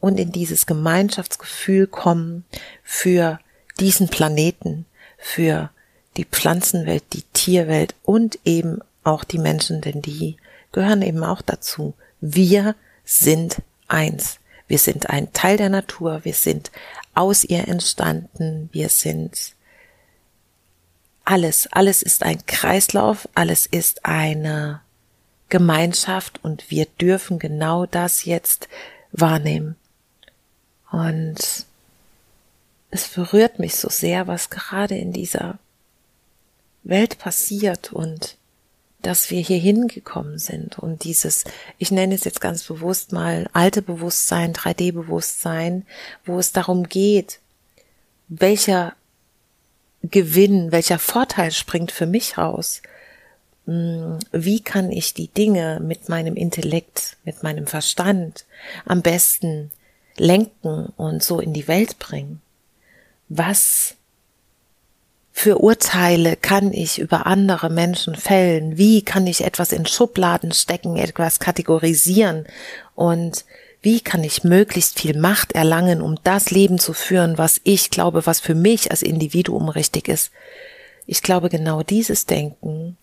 und 0.00 0.18
in 0.18 0.32
dieses 0.32 0.66
Gemeinschaftsgefühl 0.66 1.86
kommen 1.86 2.44
für 2.82 3.38
diesen 3.78 4.08
Planeten, 4.08 4.86
für 5.18 5.70
die 6.16 6.24
Pflanzenwelt, 6.24 7.04
die 7.12 7.22
Tierwelt 7.32 7.94
und 8.02 8.38
eben 8.44 8.80
auch 9.04 9.24
die 9.24 9.38
Menschen, 9.38 9.80
denn 9.80 10.02
die 10.02 10.36
gehören 10.72 11.02
eben 11.02 11.22
auch 11.24 11.42
dazu. 11.42 11.94
Wir 12.20 12.74
sind 13.04 13.62
eins. 13.88 14.38
Wir 14.66 14.78
sind 14.78 15.10
ein 15.10 15.32
Teil 15.32 15.56
der 15.56 15.68
Natur. 15.68 16.20
Wir 16.24 16.34
sind 16.34 16.70
aus 17.14 17.44
ihr 17.44 17.66
entstanden. 17.68 18.68
Wir 18.72 18.88
sind 18.88 19.54
alles. 21.24 21.68
Alles 21.72 22.02
ist 22.02 22.22
ein 22.22 22.44
Kreislauf. 22.46 23.28
Alles 23.34 23.66
ist 23.66 24.04
eine 24.04 24.80
Gemeinschaft 25.48 26.42
und 26.42 26.70
wir 26.70 26.86
dürfen 26.86 27.38
genau 27.38 27.86
das 27.86 28.24
jetzt 28.24 28.68
wahrnehmen. 29.12 29.76
Und 30.90 31.66
es 32.90 33.08
berührt 33.08 33.58
mich 33.58 33.76
so 33.76 33.88
sehr, 33.88 34.26
was 34.26 34.50
gerade 34.50 34.96
in 34.96 35.12
dieser 35.12 35.58
Welt 36.82 37.18
passiert 37.18 37.92
und 37.92 38.36
dass 39.02 39.30
wir 39.30 39.40
hier 39.40 39.58
hingekommen 39.58 40.38
sind 40.38 40.78
und 40.78 41.04
dieses, 41.04 41.44
ich 41.78 41.90
nenne 41.90 42.14
es 42.14 42.24
jetzt 42.24 42.40
ganz 42.40 42.62
bewusst 42.64 43.12
mal 43.12 43.48
alte 43.52 43.80
Bewusstsein, 43.80 44.52
3D-Bewusstsein, 44.52 45.86
wo 46.24 46.38
es 46.38 46.52
darum 46.52 46.88
geht, 46.88 47.40
welcher 48.28 48.94
Gewinn, 50.02 50.72
welcher 50.72 50.98
Vorteil 50.98 51.52
springt 51.52 51.92
für 51.92 52.06
mich 52.06 52.38
raus? 52.38 52.82
Hm, 53.66 54.18
wie 54.32 54.60
kann 54.60 54.90
ich 54.90 55.14
die 55.14 55.28
Dinge 55.28 55.80
mit 55.82 56.08
meinem 56.08 56.36
Intellekt, 56.36 57.16
mit 57.24 57.42
meinem 57.42 57.66
Verstand 57.66 58.46
am 58.86 59.02
besten 59.02 59.70
lenken 60.16 60.92
und 60.96 61.22
so 61.22 61.40
in 61.40 61.52
die 61.52 61.68
Welt 61.68 61.98
bringen? 61.98 62.40
Was 63.28 63.94
für 65.32 65.58
Urteile 65.58 66.36
kann 66.36 66.72
ich 66.72 66.98
über 66.98 67.26
andere 67.26 67.70
Menschen 67.70 68.14
fällen? 68.14 68.76
Wie 68.76 69.02
kann 69.02 69.26
ich 69.26 69.44
etwas 69.44 69.72
in 69.72 69.86
Schubladen 69.86 70.52
stecken, 70.52 70.96
etwas 70.96 71.40
kategorisieren? 71.40 72.46
Und 72.94 73.44
wie 73.82 74.00
kann 74.00 74.24
ich 74.24 74.44
möglichst 74.44 74.98
viel 74.98 75.18
Macht 75.18 75.52
erlangen, 75.52 76.02
um 76.02 76.16
das 76.22 76.50
Leben 76.50 76.78
zu 76.78 76.92
führen, 76.92 77.38
was 77.38 77.60
ich 77.64 77.90
glaube, 77.90 78.26
was 78.26 78.40
für 78.40 78.54
mich 78.54 78.90
als 78.90 79.02
Individuum 79.02 79.68
richtig 79.68 80.08
ist? 80.08 80.30
Ich 81.06 81.22
glaube, 81.22 81.48
genau 81.48 81.82
dieses 81.82 82.26
Denken 82.26 82.96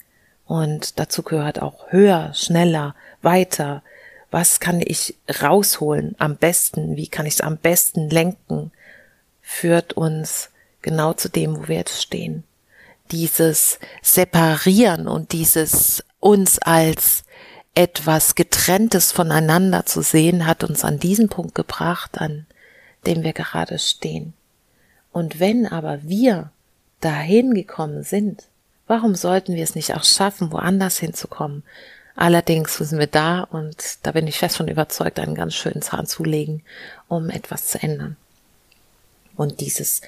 und 0.48 0.98
dazu 1.00 1.24
gehört 1.24 1.62
auch 1.62 1.92
höher, 1.92 2.32
schneller, 2.34 2.96
weiter. 3.22 3.84
Was 4.32 4.60
kann 4.60 4.82
ich 4.84 5.16
rausholen 5.42 6.16
am 6.20 6.38
besten? 6.38 6.96
Wie 6.96 7.08
kann 7.08 7.26
ich 7.26 7.36
es 7.36 7.42
am 7.42 7.58
besten 7.58 8.10
lenken? 8.10 8.72
Führt 9.42 9.94
uns 9.94 10.50
genau 10.82 11.14
zu 11.14 11.30
dem, 11.30 11.58
wo 11.58 11.68
wir 11.68 11.78
jetzt 11.78 12.02
stehen. 12.02 12.44
Dieses 13.12 13.80
Separieren 14.02 15.08
und 15.08 15.32
dieses 15.32 16.04
uns 16.20 16.60
als 16.60 17.24
etwas 17.78 18.34
Getrenntes 18.34 19.12
voneinander 19.12 19.86
zu 19.86 20.02
sehen, 20.02 20.48
hat 20.48 20.64
uns 20.64 20.84
an 20.84 20.98
diesen 20.98 21.30
Punkt 21.30 21.54
gebracht, 21.54 22.20
an 22.20 22.48
dem 23.06 23.22
wir 23.22 23.34
gerade 23.34 23.78
stehen. 23.78 24.34
Und 25.12 25.40
wenn 25.40 25.68
aber 25.68 26.02
wir 26.02 26.50
dahin 27.02 27.54
gekommen 27.54 28.02
sind, 28.02 28.46
warum 28.88 29.14
sollten 29.14 29.54
wir 29.54 29.64
es 29.64 29.76
nicht 29.76 29.94
auch 29.94 30.04
schaffen, 30.04 30.52
woanders 30.52 30.98
hinzukommen? 30.98 31.62
Allerdings 32.16 32.80
müssen 32.80 32.98
wir 32.98 33.06
da, 33.06 33.42
und 33.42 34.00
da 34.02 34.12
bin 34.12 34.26
ich 34.26 34.40
fest 34.40 34.58
von 34.58 34.68
überzeugt, 34.68 35.20
einen 35.20 35.36
ganz 35.36 35.54
schönen 35.54 35.84
Zahn 35.84 36.08
zulegen, 36.08 36.64
um 37.08 37.30
etwas 37.30 37.68
zu 37.68 37.80
ändern. 37.80 38.18
Und 39.36 39.60
dieses 39.62 40.02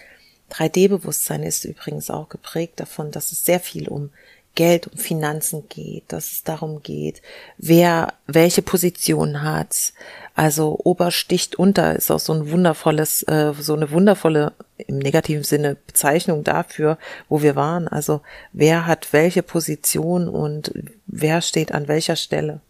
3D-Bewusstsein 0.49 1.43
ist 1.43 1.65
übrigens 1.65 2.09
auch 2.09 2.29
geprägt 2.29 2.79
davon, 2.79 3.11
dass 3.11 3.31
es 3.31 3.45
sehr 3.45 3.59
viel 3.59 3.87
um 3.87 4.09
Geld, 4.55 4.87
um 4.87 4.97
Finanzen 4.97 5.69
geht, 5.69 6.03
dass 6.09 6.31
es 6.31 6.43
darum 6.43 6.83
geht, 6.83 7.21
wer 7.57 8.13
welche 8.27 8.61
Position 8.61 9.41
hat. 9.41 9.93
Also 10.35 10.79
Ober 10.83 11.11
sticht 11.11 11.55
unter 11.55 11.95
ist 11.95 12.11
auch 12.11 12.19
so 12.19 12.33
ein 12.33 12.51
wundervolles, 12.51 13.23
äh, 13.23 13.53
so 13.59 13.75
eine 13.75 13.91
wundervolle 13.91 14.53
im 14.77 14.99
negativen 14.99 15.43
Sinne 15.43 15.77
Bezeichnung 15.87 16.43
dafür, 16.43 16.97
wo 17.27 17.41
wir 17.41 17.55
waren. 17.55 17.87
Also 17.87 18.21
wer 18.53 18.85
hat 18.85 19.11
welche 19.11 19.43
Position 19.43 20.27
und 20.27 20.73
wer 21.07 21.41
steht 21.41 21.71
an 21.71 21.87
welcher 21.87 22.15
Stelle. 22.15 22.61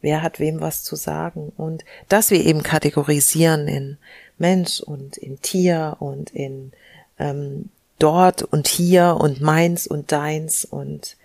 Wer 0.00 0.22
hat 0.22 0.38
wem 0.38 0.60
was 0.60 0.84
zu 0.84 0.96
sagen? 0.96 1.52
Und 1.56 1.84
dass 2.08 2.30
wir 2.30 2.44
eben 2.44 2.62
kategorisieren 2.62 3.66
in 3.68 3.98
Mensch 4.38 4.80
und 4.80 5.16
in 5.16 5.42
Tier 5.42 5.96
und 5.98 6.30
in 6.30 6.72
ähm, 7.18 7.70
dort 7.98 8.42
und 8.42 8.68
hier 8.68 9.16
und 9.20 9.40
meins 9.40 9.86
und 9.86 10.12
deins 10.12 10.64
und 10.64 11.16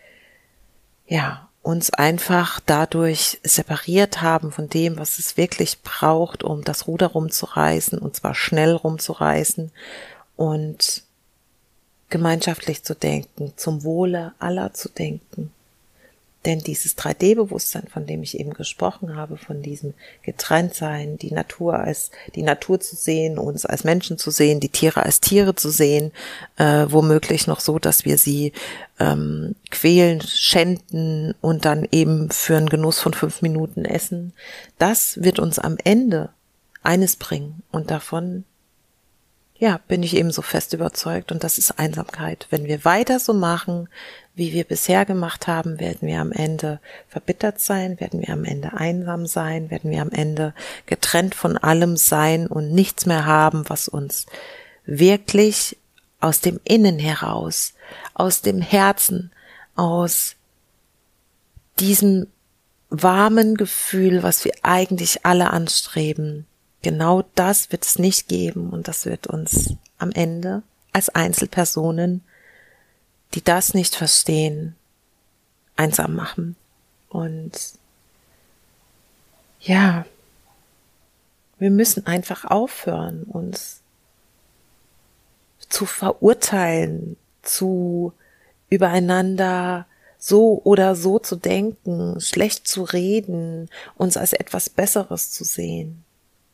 ja, 1.08 1.50
uns 1.62 1.92
einfach 1.92 2.60
dadurch 2.66 3.40
separiert 3.44 4.22
haben 4.22 4.52
von 4.52 4.68
dem, 4.68 4.98
was 4.98 5.18
es 5.18 5.38
wirklich 5.38 5.82
braucht, 5.82 6.44
um 6.44 6.64
das 6.64 6.88
Ruder 6.88 7.08
rumzureißen 7.08 7.98
und 8.00 8.16
zwar 8.18 8.36
schnell 8.36 8.74
rumzureißen 8.74 9.72
und 10.36 11.04
gemeinschaftlich 12.10 12.84
zu 12.84 12.96
denken, 12.96 13.54
zum 13.56 13.84
Wohle 13.84 14.34
aller 14.40 14.74
zu 14.74 14.90
denken. 14.90 15.53
Denn 16.46 16.60
dieses 16.60 16.98
3D-Bewusstsein, 16.98 17.88
von 17.88 18.06
dem 18.06 18.22
ich 18.22 18.38
eben 18.40 18.54
gesprochen 18.54 19.16
habe, 19.16 19.38
von 19.38 19.62
diesem 19.62 19.94
Getrenntsein, 20.24 21.18
die 21.18 21.32
Natur 21.32 21.80
als 21.80 22.12
die 22.36 22.44
Natur 22.44 22.80
zu 22.80 22.96
sehen, 22.96 23.38
uns 23.38 23.66
als 23.66 23.84
Menschen 23.84 24.18
zu 24.18 24.30
sehen, 24.30 24.60
die 24.60 24.70
Tiere 24.70 25.04
als 25.04 25.22
Tiere 25.22 25.56
zu 25.56 25.70
sehen, 25.70 26.12
äh, 26.58 26.86
womöglich 26.90 27.48
noch 27.48 27.62
so, 27.62 27.80
dass 27.80 28.04
wir 28.04 28.18
sie 28.18 28.52
ähm, 29.00 29.56
quälen, 29.72 30.22
schänden 30.22 31.34
und 31.40 31.66
dann 31.66 31.88
eben 31.92 32.30
für 32.30 32.58
einen 32.58 32.70
Genuss 32.70 33.00
von 33.00 33.14
fünf 33.14 33.42
Minuten 33.42 33.86
essen, 33.86 34.34
das 34.78 35.22
wird 35.24 35.40
uns 35.40 35.60
am 35.60 35.78
Ende 35.84 36.30
eines 36.84 37.16
bringen 37.16 37.64
und 37.72 37.90
davon 37.90 38.44
ja, 39.58 39.80
bin 39.88 40.04
ich 40.04 40.16
eben 40.16 40.32
so 40.32 40.42
fest 40.42 40.74
überzeugt 40.74 41.32
und 41.32 41.44
das 41.44 41.58
ist 41.58 41.80
Einsamkeit. 41.80 42.48
Wenn 42.50 42.66
wir 42.66 42.84
weiter 42.86 43.20
so 43.20 43.34
machen, 43.34 43.88
wie 44.36 44.52
wir 44.52 44.64
bisher 44.64 45.06
gemacht 45.06 45.48
haben, 45.48 45.80
werden 45.80 46.08
wir 46.08 46.20
am 46.20 46.32
Ende 46.32 46.80
verbittert 47.08 47.60
sein, 47.60 48.00
werden 48.00 48.20
wir 48.20 48.30
am 48.30 48.46
Ende 48.46 48.74
einsam 48.74 49.28
sein, 49.28 49.70
werden 49.70 49.92
wir 49.92 50.02
am 50.02 50.10
Ende 50.10 50.54
getrennt 50.86 51.36
von 51.36 51.58
allem 51.58 51.98
sein 51.98 52.48
und 52.48 52.72
nichts 52.72 53.06
mehr 53.06 53.26
haben, 53.26 53.70
was 53.70 53.88
uns 53.88 54.26
wirklich 54.86 55.78
aus 56.20 56.42
dem 56.42 56.60
Innen 56.64 57.00
heraus, 57.00 57.74
aus 58.16 58.42
dem 58.42 58.62
Herzen, 58.62 59.32
aus 59.76 60.36
diesem 61.80 62.28
warmen 62.90 63.56
Gefühl, 63.56 64.24
was 64.24 64.46
wir 64.46 64.54
eigentlich 64.62 65.26
alle 65.26 65.52
anstreben, 65.52 66.46
genau 66.84 67.24
das 67.34 67.72
wird 67.72 67.84
es 67.86 67.98
nicht 67.98 68.28
geben 68.28 68.70
und 68.70 68.88
das 68.88 69.06
wird 69.08 69.26
uns 69.26 69.74
am 69.98 70.12
Ende 70.12 70.62
als 70.92 71.10
Einzelpersonen 71.10 72.22
die 73.34 73.44
das 73.44 73.74
nicht 73.74 73.96
verstehen, 73.96 74.76
einsam 75.76 76.16
machen. 76.16 76.56
Und 77.10 77.52
ja, 79.60 80.06
wir 81.58 81.72
müssen 81.72 82.06
einfach 82.06 82.46
aufhören, 82.46 83.24
uns 83.24 83.82
zu 85.70 85.86
verurteilen, 85.86 87.18
zu 87.42 88.14
übereinander 88.70 89.88
so 90.18 90.62
oder 90.64 90.96
so 90.96 91.20
zu 91.20 91.36
denken, 91.36 92.22
schlecht 92.22 92.68
zu 92.68 92.84
reden, 92.84 93.70
uns 93.96 94.16
als 94.16 94.34
etwas 94.34 94.70
Besseres 94.70 95.32
zu 95.32 95.44
sehen 95.44 96.04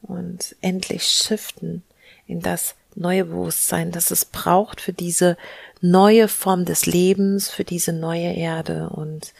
und 0.01 0.55
endlich 0.61 1.03
shiften 1.03 1.83
in 2.27 2.41
das 2.41 2.75
neue 2.95 3.25
Bewusstsein, 3.25 3.91
das 3.91 4.11
es 4.11 4.25
braucht 4.25 4.81
für 4.81 4.93
diese 4.93 5.37
neue 5.81 6.27
Form 6.27 6.65
des 6.65 6.85
Lebens, 6.85 7.49
für 7.49 7.63
diese 7.63 7.93
neue 7.93 8.33
Erde. 8.33 8.89
Und 8.89 9.33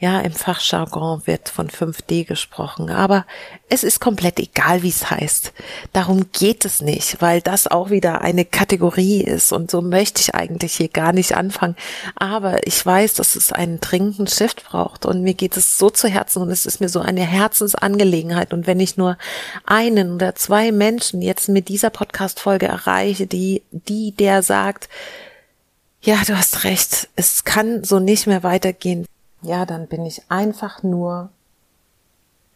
ja, 0.00 0.20
im 0.20 0.30
Fachjargon 0.30 1.26
wird 1.26 1.48
von 1.48 1.68
5D 1.70 2.24
gesprochen, 2.24 2.88
aber 2.88 3.26
es 3.68 3.82
ist 3.82 3.98
komplett 3.98 4.38
egal, 4.38 4.84
wie 4.84 4.90
es 4.90 5.10
heißt. 5.10 5.52
Darum 5.92 6.30
geht 6.30 6.64
es 6.64 6.80
nicht, 6.80 7.20
weil 7.20 7.40
das 7.40 7.66
auch 7.66 7.90
wieder 7.90 8.20
eine 8.20 8.44
Kategorie 8.44 9.22
ist 9.22 9.50
und 9.50 9.72
so 9.72 9.82
möchte 9.82 10.20
ich 10.20 10.36
eigentlich 10.36 10.74
hier 10.74 10.86
gar 10.86 11.12
nicht 11.12 11.34
anfangen. 11.36 11.74
Aber 12.14 12.64
ich 12.64 12.86
weiß, 12.86 13.14
dass 13.14 13.34
es 13.34 13.50
einen 13.50 13.80
dringenden 13.80 14.28
Shift 14.28 14.64
braucht 14.66 15.04
und 15.04 15.22
mir 15.22 15.34
geht 15.34 15.56
es 15.56 15.78
so 15.78 15.90
zu 15.90 16.06
Herzen 16.06 16.42
und 16.42 16.50
es 16.50 16.64
ist 16.64 16.80
mir 16.80 16.88
so 16.88 17.00
eine 17.00 17.22
Herzensangelegenheit 17.22 18.52
und 18.52 18.68
wenn 18.68 18.78
ich 18.78 18.96
nur 18.96 19.18
einen 19.66 20.14
oder 20.14 20.36
zwei 20.36 20.70
Menschen 20.70 21.22
jetzt 21.22 21.48
mit 21.48 21.68
dieser 21.68 21.90
Podcast-Folge 21.90 22.66
erreiche, 22.66 23.26
die, 23.26 23.62
die 23.72 24.12
der 24.12 24.44
sagt, 24.44 24.88
ja, 26.02 26.22
du 26.24 26.38
hast 26.38 26.62
recht, 26.62 27.08
es 27.16 27.42
kann 27.42 27.82
so 27.82 27.98
nicht 27.98 28.28
mehr 28.28 28.44
weitergehen 28.44 29.04
ja, 29.42 29.66
dann 29.66 29.86
bin 29.86 30.04
ich 30.04 30.30
einfach 30.30 30.82
nur 30.82 31.30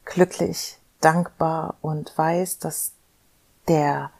glücklich, 0.04 0.78
dankbar 1.00 1.76
und 1.80 2.16
weiß, 2.16 2.58
dass 2.58 2.92
der 3.68 4.10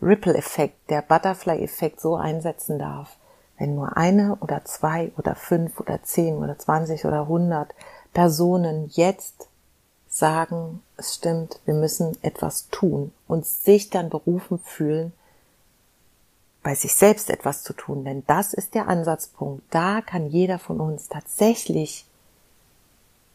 Ripple-Effekt, 0.00 0.90
der 0.90 1.02
Butterfly-Effekt 1.02 2.00
so 2.00 2.16
einsetzen 2.16 2.78
darf, 2.78 3.16
wenn 3.58 3.74
nur 3.74 3.96
eine 3.96 4.36
oder 4.36 4.64
zwei 4.64 5.12
oder 5.16 5.34
fünf 5.34 5.78
oder 5.78 6.02
zehn 6.02 6.36
oder 6.38 6.58
zwanzig 6.58 7.04
oder 7.04 7.28
hundert 7.28 7.74
Personen 8.12 8.90
jetzt 8.92 9.48
sagen, 10.08 10.82
es 10.96 11.14
stimmt, 11.14 11.60
wir 11.64 11.74
müssen 11.74 12.18
etwas 12.22 12.68
tun 12.68 13.12
und 13.28 13.46
sich 13.46 13.88
dann 13.88 14.10
berufen 14.10 14.58
fühlen, 14.58 15.12
bei 16.62 16.74
sich 16.74 16.94
selbst 16.94 17.30
etwas 17.30 17.62
zu 17.62 17.72
tun, 17.72 18.04
denn 18.04 18.22
das 18.26 18.54
ist 18.54 18.74
der 18.74 18.88
Ansatzpunkt. 18.88 19.64
Da 19.70 20.00
kann 20.00 20.28
jeder 20.28 20.58
von 20.58 20.80
uns 20.80 21.08
tatsächlich 21.08 22.06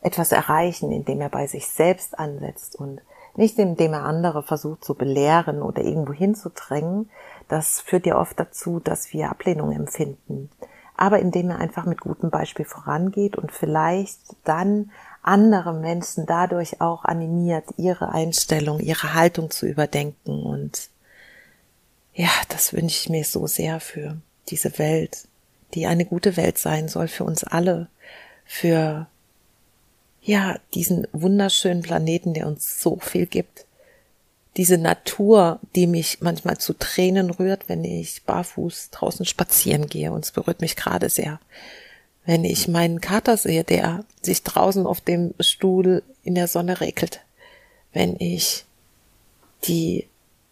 etwas 0.02 0.32
erreichen, 0.32 0.92
indem 0.92 1.22
er 1.22 1.30
bei 1.30 1.48
sich 1.48 1.68
selbst 1.68 2.18
ansetzt 2.18 2.76
und 2.76 3.02
nicht 3.36 3.60
indem 3.60 3.94
er 3.94 4.04
andere 4.04 4.42
versucht 4.42 4.84
zu 4.84 4.96
belehren 4.96 5.62
oder 5.62 5.84
irgendwo 5.84 6.14
hinzudrängen. 6.14 7.10
Das 7.48 7.82
führt 7.82 8.06
ja 8.06 8.18
oft 8.18 8.40
dazu, 8.40 8.80
dass 8.80 9.14
wir 9.14 9.30
Ablehnung 9.30 9.72
empfinden. 9.72 10.50
Aber 10.96 11.20
indem 11.20 11.52
er 11.52 11.60
einfach 11.60 11.86
mit 11.86 12.02
gutem 12.02 12.32
Beispiel 12.32 12.66
vorangeht 12.66 13.38
und 13.38 13.52
vielleicht 13.52 14.20
dann 14.44 14.92
andere 15.22 15.74
Menschen 15.74 16.26
dadurch 16.26 16.82
auch 16.82 17.06
animiert, 17.06 17.66
ihre 17.78 18.10
Einstellung, 18.10 18.80
ihre 18.80 19.14
Haltung 19.14 19.52
zu 19.52 19.68
überdenken 19.68 20.44
und 20.44 20.90
ja, 22.18 22.32
das 22.50 22.74
wünsche 22.74 23.00
ich 23.00 23.10
mir 23.10 23.24
so 23.24 23.46
sehr 23.46 23.80
für 23.80 24.18
diese 24.50 24.80
Welt, 24.80 25.28
die 25.76 25.86
eine 25.86 26.04
gute 26.04 26.36
Welt 26.36 26.58
sein 26.58 26.90
soll 26.90 27.08
für 27.08 27.24
uns 27.24 27.44
alle, 27.44 27.88
für 28.44 29.08
ja, 30.24 30.58
diesen 30.74 31.08
wunderschönen 31.14 31.84
Planeten, 31.84 32.34
der 32.34 32.48
uns 32.48 32.82
so 32.82 32.98
viel 32.98 33.28
gibt, 33.28 33.66
diese 34.58 34.80
Natur, 34.80 35.60
die 35.76 35.86
mich 35.86 36.18
manchmal 36.22 36.58
zu 36.58 36.74
Tränen 36.74 37.30
rührt, 37.30 37.70
wenn 37.70 37.84
ich 37.84 38.24
barfuß 38.24 38.90
draußen 38.90 39.26
spazieren 39.28 39.86
gehe. 39.88 40.12
Und 40.12 40.26
es 40.26 40.32
berührt 40.32 40.62
mich 40.62 40.76
gerade 40.76 41.10
sehr. 41.10 41.40
Wenn 42.26 42.44
ich 42.44 42.68
meinen 42.68 43.00
Kater 43.00 43.38
sehe, 43.38 43.64
der 43.64 44.04
sich 44.24 44.42
draußen 44.42 44.88
auf 44.88 45.02
dem 45.02 45.36
Stuhl 45.40 46.02
in 46.24 46.34
der 46.34 46.48
Sonne 46.48 46.82
regelt. 46.82 47.22
Wenn 47.94 48.16
ich 48.20 48.66
die 49.66 50.08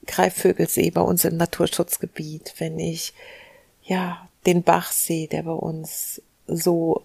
Greifvögel 0.06 0.68
sehe 0.68 0.92
bei 0.92 1.02
uns 1.02 1.26
im 1.26 1.38
Naturschutzgebiet. 1.38 2.54
Wenn 2.58 2.80
ich, 2.80 3.14
ja, 3.84 4.28
den 4.46 4.64
Bach 4.64 4.92
sehe, 4.92 5.28
der 5.28 5.44
bei 5.44 5.52
uns 5.52 6.22
so 6.48 7.04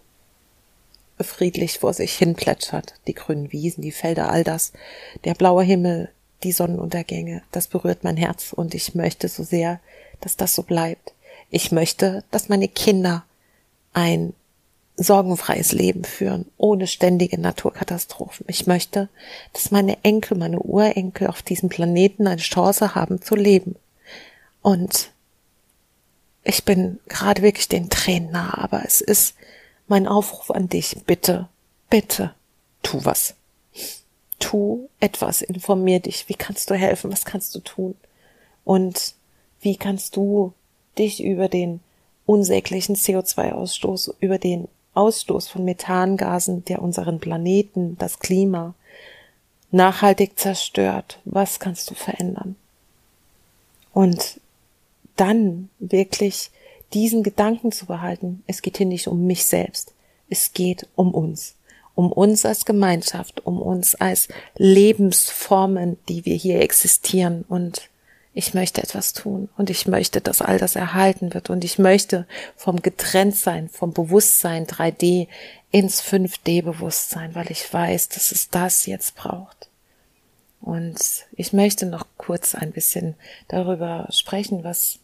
friedlich 1.19 1.79
vor 1.79 1.93
sich 1.93 2.15
hin 2.15 2.35
plätschert, 2.35 2.95
die 3.07 3.15
grünen 3.15 3.53
Wiesen, 3.53 3.83
die 3.83 3.93
Felder, 3.93 4.31
all 4.31 4.45
das, 4.45 4.73
der 5.25 5.35
blaue 5.35 5.63
Himmel, 5.63 6.11
die 6.43 6.53
Sonnenuntergänge, 6.53 7.43
das 7.53 7.69
berührt 7.69 8.05
mein 8.05 8.17
Herz 8.17 8.53
und 8.53 8.75
ich 8.75 8.95
möchte 8.95 9.29
so 9.29 9.43
sehr, 9.43 9.81
dass 10.21 10.37
das 10.37 10.55
so 10.55 10.63
bleibt. 10.63 11.13
Ich 11.51 11.73
möchte, 11.73 12.25
dass 12.31 12.49
meine 12.49 12.69
Kinder 12.69 13.25
ein 13.93 14.33
sorgenfreies 15.03 15.73
Leben 15.73 16.05
führen, 16.05 16.47
ohne 16.59 16.87
ständige 16.87 17.41
Naturkatastrophen. 17.41 18.45
Ich 18.49 18.67
möchte, 18.67 19.09
dass 19.53 19.71
meine 19.71 19.97
Enkel, 20.05 20.37
meine 20.37 20.61
Urenkel 20.61 21.27
auf 21.27 21.43
diesem 21.43 21.71
Planeten 21.71 22.27
eine 22.27 22.41
Chance 22.41 22.95
haben 22.95 23.23
zu 23.23 23.35
leben. 23.35 23.77
Und 24.61 25.11
ich 26.45 26.65
bin 26.65 26.99
gerade 27.09 27.43
wirklich 27.43 27.69
den 27.69 27.89
Tränen 27.89 28.31
nah, 28.31 28.59
aber 28.59 28.83
es 28.85 29.01
ist 29.01 29.35
mein 29.89 30.07
Aufruf 30.07 30.51
an 30.51 30.69
dich, 30.69 30.97
bitte, 31.07 31.49
bitte, 31.89 32.35
tu 32.83 33.05
was. 33.05 33.35
Tu 34.39 34.89
etwas, 35.01 35.43
informier 35.43 36.01
dich. 36.01 36.29
Wie 36.29 36.35
kannst 36.35 36.71
du 36.71 36.75
helfen? 36.75 37.13
Was 37.13 37.25
kannst 37.25 37.55
du 37.55 37.61
tun? 37.61 37.95
Und 38.65 39.15
wie 39.61 39.77
kannst 39.77 40.17
du 40.17 40.53
dich 40.99 41.23
über 41.23 41.49
den 41.49 41.81
unsäglichen 42.27 42.97
CO2-Ausstoß, 42.97 44.15
über 44.21 44.39
den 44.39 44.69
Ausstoß 44.95 45.49
von 45.49 45.65
Methangasen, 45.65 46.65
der 46.65 46.83
unseren 46.83 47.21
Planeten, 47.21 47.97
das 47.99 48.19
Klima 48.19 48.75
nachhaltig 49.71 50.39
zerstört, 50.39 51.21
was 51.25 51.61
kannst 51.61 51.91
du 51.91 51.95
verändern? 51.95 52.57
Und 53.93 54.41
dann 55.17 55.69
wirklich 55.79 56.51
diesen 56.93 57.23
Gedanken 57.23 57.73
zu 57.73 57.87
behalten, 57.87 58.43
es 58.47 58.63
geht 58.63 58.79
hier 58.79 58.87
nicht 58.87 59.07
um 59.07 59.27
mich 59.27 59.45
selbst, 59.45 59.93
es 60.29 60.53
geht 60.53 60.89
um 60.97 61.15
uns, 61.15 61.55
um 61.95 62.11
uns 62.11 62.45
als 62.45 62.65
Gemeinschaft, 62.65 63.47
um 63.47 63.61
uns 63.61 63.95
als 63.95 64.29
Lebensformen, 64.57 65.99
die 66.09 66.25
wir 66.25 66.35
hier 66.35 66.61
existieren. 66.61 67.45
Und 67.49 67.89
ich 68.33 68.55
möchte 68.55 68.83
etwas 68.83 69.13
tun 69.13 69.49
und 69.57 69.71
ich 69.71 69.87
möchte, 69.87 70.21
dass 70.21 70.41
all 70.41 70.59
das 70.59 70.77
erhalten 70.77 71.35
wird 71.35 71.51
und 71.51 71.65
ich 71.65 71.79
möchte 71.79 72.27
vom 72.57 72.81
Getrenntsein, 72.81 73.69
vom 73.69 73.93
Bewusstsein 73.93 74.67
3D 74.67 75.27
ins 75.73 76.03
5D-Bewusstsein, 76.03 77.35
weil 77.35 77.51
ich 77.51 77.73
weiß, 77.73 78.09
dass 78.11 78.31
es 78.31 78.49
das 78.49 78.87
jetzt 78.87 79.17
braucht. 79.17 79.69
Und 80.61 80.99
ich 81.33 81.53
möchte 81.53 81.87
noch 81.87 82.07
kurz 82.19 82.55
ein 82.55 82.73
bisschen 82.73 83.15
darüber 83.49 84.07
sprechen, 84.11 84.63
was 84.63 84.99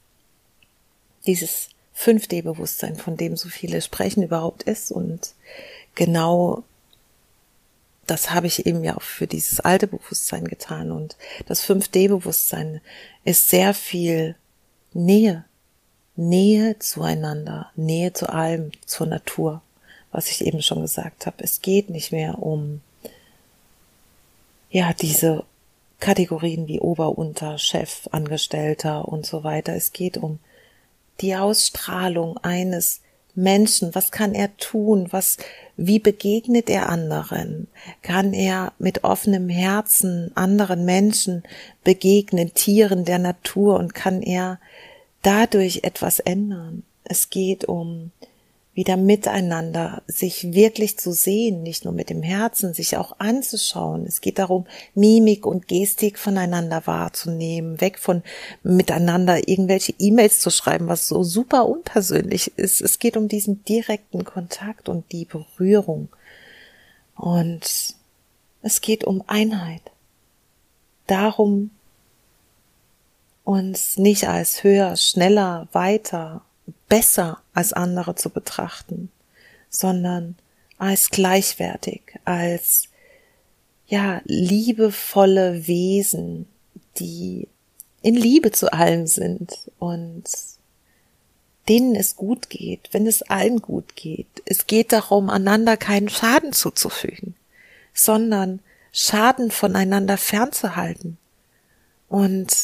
dieses 1.27 1.71
5D-Bewusstsein, 1.97 2.97
von 2.97 3.17
dem 3.17 3.37
so 3.37 3.49
viele 3.49 3.81
sprechen, 3.81 4.23
überhaupt 4.23 4.65
ist. 4.65 4.93
Und 4.93 5.35
genau 5.95 6.63
das 8.07 8.31
habe 8.31 8.47
ich 8.47 8.67
eben 8.67 8.85
ja 8.85 8.97
auch 8.97 9.03
für 9.03 9.27
dieses 9.27 9.61
alte 9.61 9.87
Bewusstsein 9.87 10.47
getan. 10.47 10.93
Und 10.93 11.17
das 11.47 11.65
5D-Bewusstsein 11.65 12.81
ist 13.25 13.49
sehr 13.49 13.75
viel 13.75 14.37
Nähe. 14.93 15.45
Nähe 16.15 16.79
zueinander, 16.79 17.71
Nähe 17.77 18.13
zu 18.13 18.29
allem, 18.29 18.73
zur 18.87 19.07
Natur, 19.07 19.61
was 20.13 20.31
ich 20.31 20.47
eben 20.47 20.63
schon 20.63 20.81
gesagt 20.81 21.27
habe. 21.27 21.45
Es 21.45 21.61
geht 21.61 21.91
nicht 21.91 22.11
mehr 22.11 22.39
um, 22.39 22.81
ja, 24.71 24.93
diese 24.95 25.45
Kategorien 26.01 26.69
wie 26.69 26.81
Ober, 26.81 27.19
Unter, 27.19 27.59
Chef, 27.59 28.09
Angestellter 28.13 29.09
und 29.09 29.27
so 29.27 29.45
weiter. 29.45 29.75
Es 29.75 29.93
geht 29.93 30.17
um 30.17 30.39
die 31.21 31.35
Ausstrahlung 31.37 32.39
eines 32.39 33.01
Menschen, 33.37 33.95
was 33.95 34.11
kann 34.11 34.35
er 34.35 34.57
tun, 34.57 35.09
was, 35.11 35.37
wie 35.77 35.99
begegnet 35.99 36.69
er 36.71 36.89
anderen? 36.89 37.69
Kann 38.03 38.33
er 38.33 38.73
mit 38.79 39.05
offenem 39.05 39.49
Herzen 39.49 40.31
anderen 40.35 40.85
Menschen 40.85 41.43
begegnen, 41.85 42.55
Tieren 42.55 43.05
der 43.05 43.19
Natur 43.19 43.79
und 43.79 43.95
kann 43.95 44.23
er 44.23 44.59
dadurch 45.23 45.81
etwas 45.83 46.19
ändern? 46.19 46.83
Es 47.05 47.31
geht 47.31 47.67
um 47.67 48.11
wieder 48.77 48.99
miteinander, 48.99 50.03
sich 50.07 50.53
wirklich 50.53 50.99
zu 50.99 51.13
sehen, 51.13 51.63
nicht 51.63 51.87
nur 51.87 51.95
mit 51.95 52.11
dem 52.11 52.23
Herzen, 52.23 52.75
sich 52.75 52.99
auch 52.99 53.19
anzuschauen. 53.19 54.05
Es 54.07 54.21
geht 54.21 54.39
darum, 54.39 54.67
Mimik 54.95 55.47
und 55.47 55.67
Gestik 55.67 56.19
voneinander 56.19 56.87
wahrzunehmen, 56.87 57.81
weg 57.81 57.99
von 57.99 58.23
miteinander 58.63 59.49
irgendwelche 59.49 59.95
E-Mails 59.99 60.41
zu 60.41 60.51
schreiben, 60.51 60.89
was 60.89 61.09
so 61.09 61.23
super 61.23 61.67
unpersönlich 61.67 62.53
ist. 62.59 62.83
Es 62.83 62.99
geht 62.99 63.17
um 63.17 63.29
diesen 63.29 63.65
direkten 63.65 64.25
Kontakt 64.25 64.91
und 64.91 65.11
die 65.11 65.25
Berührung. 65.25 66.11
Und 67.17 67.95
es 68.61 68.81
geht 68.83 69.05
um 69.05 69.25
Einheit. 69.27 69.83
Darum, 71.07 71.71
uns 73.43 73.97
nicht 73.97 74.29
als 74.29 74.65
höher, 74.65 74.97
schneller, 74.97 75.67
weiter 75.73 76.43
besser 76.89 77.41
als 77.57 77.73
andere 77.73 78.15
zu 78.15 78.29
betrachten, 78.29 79.11
sondern 79.71 80.37
als 80.77 81.09
gleichwertig, 81.09 82.03
als 82.27 82.89
ja, 83.87 84.21
liebevolle 84.25 85.67
Wesen, 85.67 86.47
die 86.99 87.49
in 88.03 88.15
Liebe 88.15 88.51
zu 88.53 88.73
allem 88.73 89.07
sind 89.07 89.71
und 89.79 90.25
denen 91.67 91.97
es 91.97 92.17
gut 92.17 92.51
geht, 92.51 92.91
wenn 92.93 93.07
es 93.07 93.23
allen 93.23 93.63
gut 93.63 93.97
geht. 93.97 94.43
Es 94.45 94.67
geht 94.67 94.93
darum, 94.93 95.31
einander 95.31 95.79
keinen 95.79 96.11
Schaden 96.11 96.53
zuzufügen, 96.53 97.37
sondern 97.95 98.61
Schaden 98.93 99.51
voneinander 99.51 100.19
fernzuhalten. 100.19 101.17
Und 102.11 102.55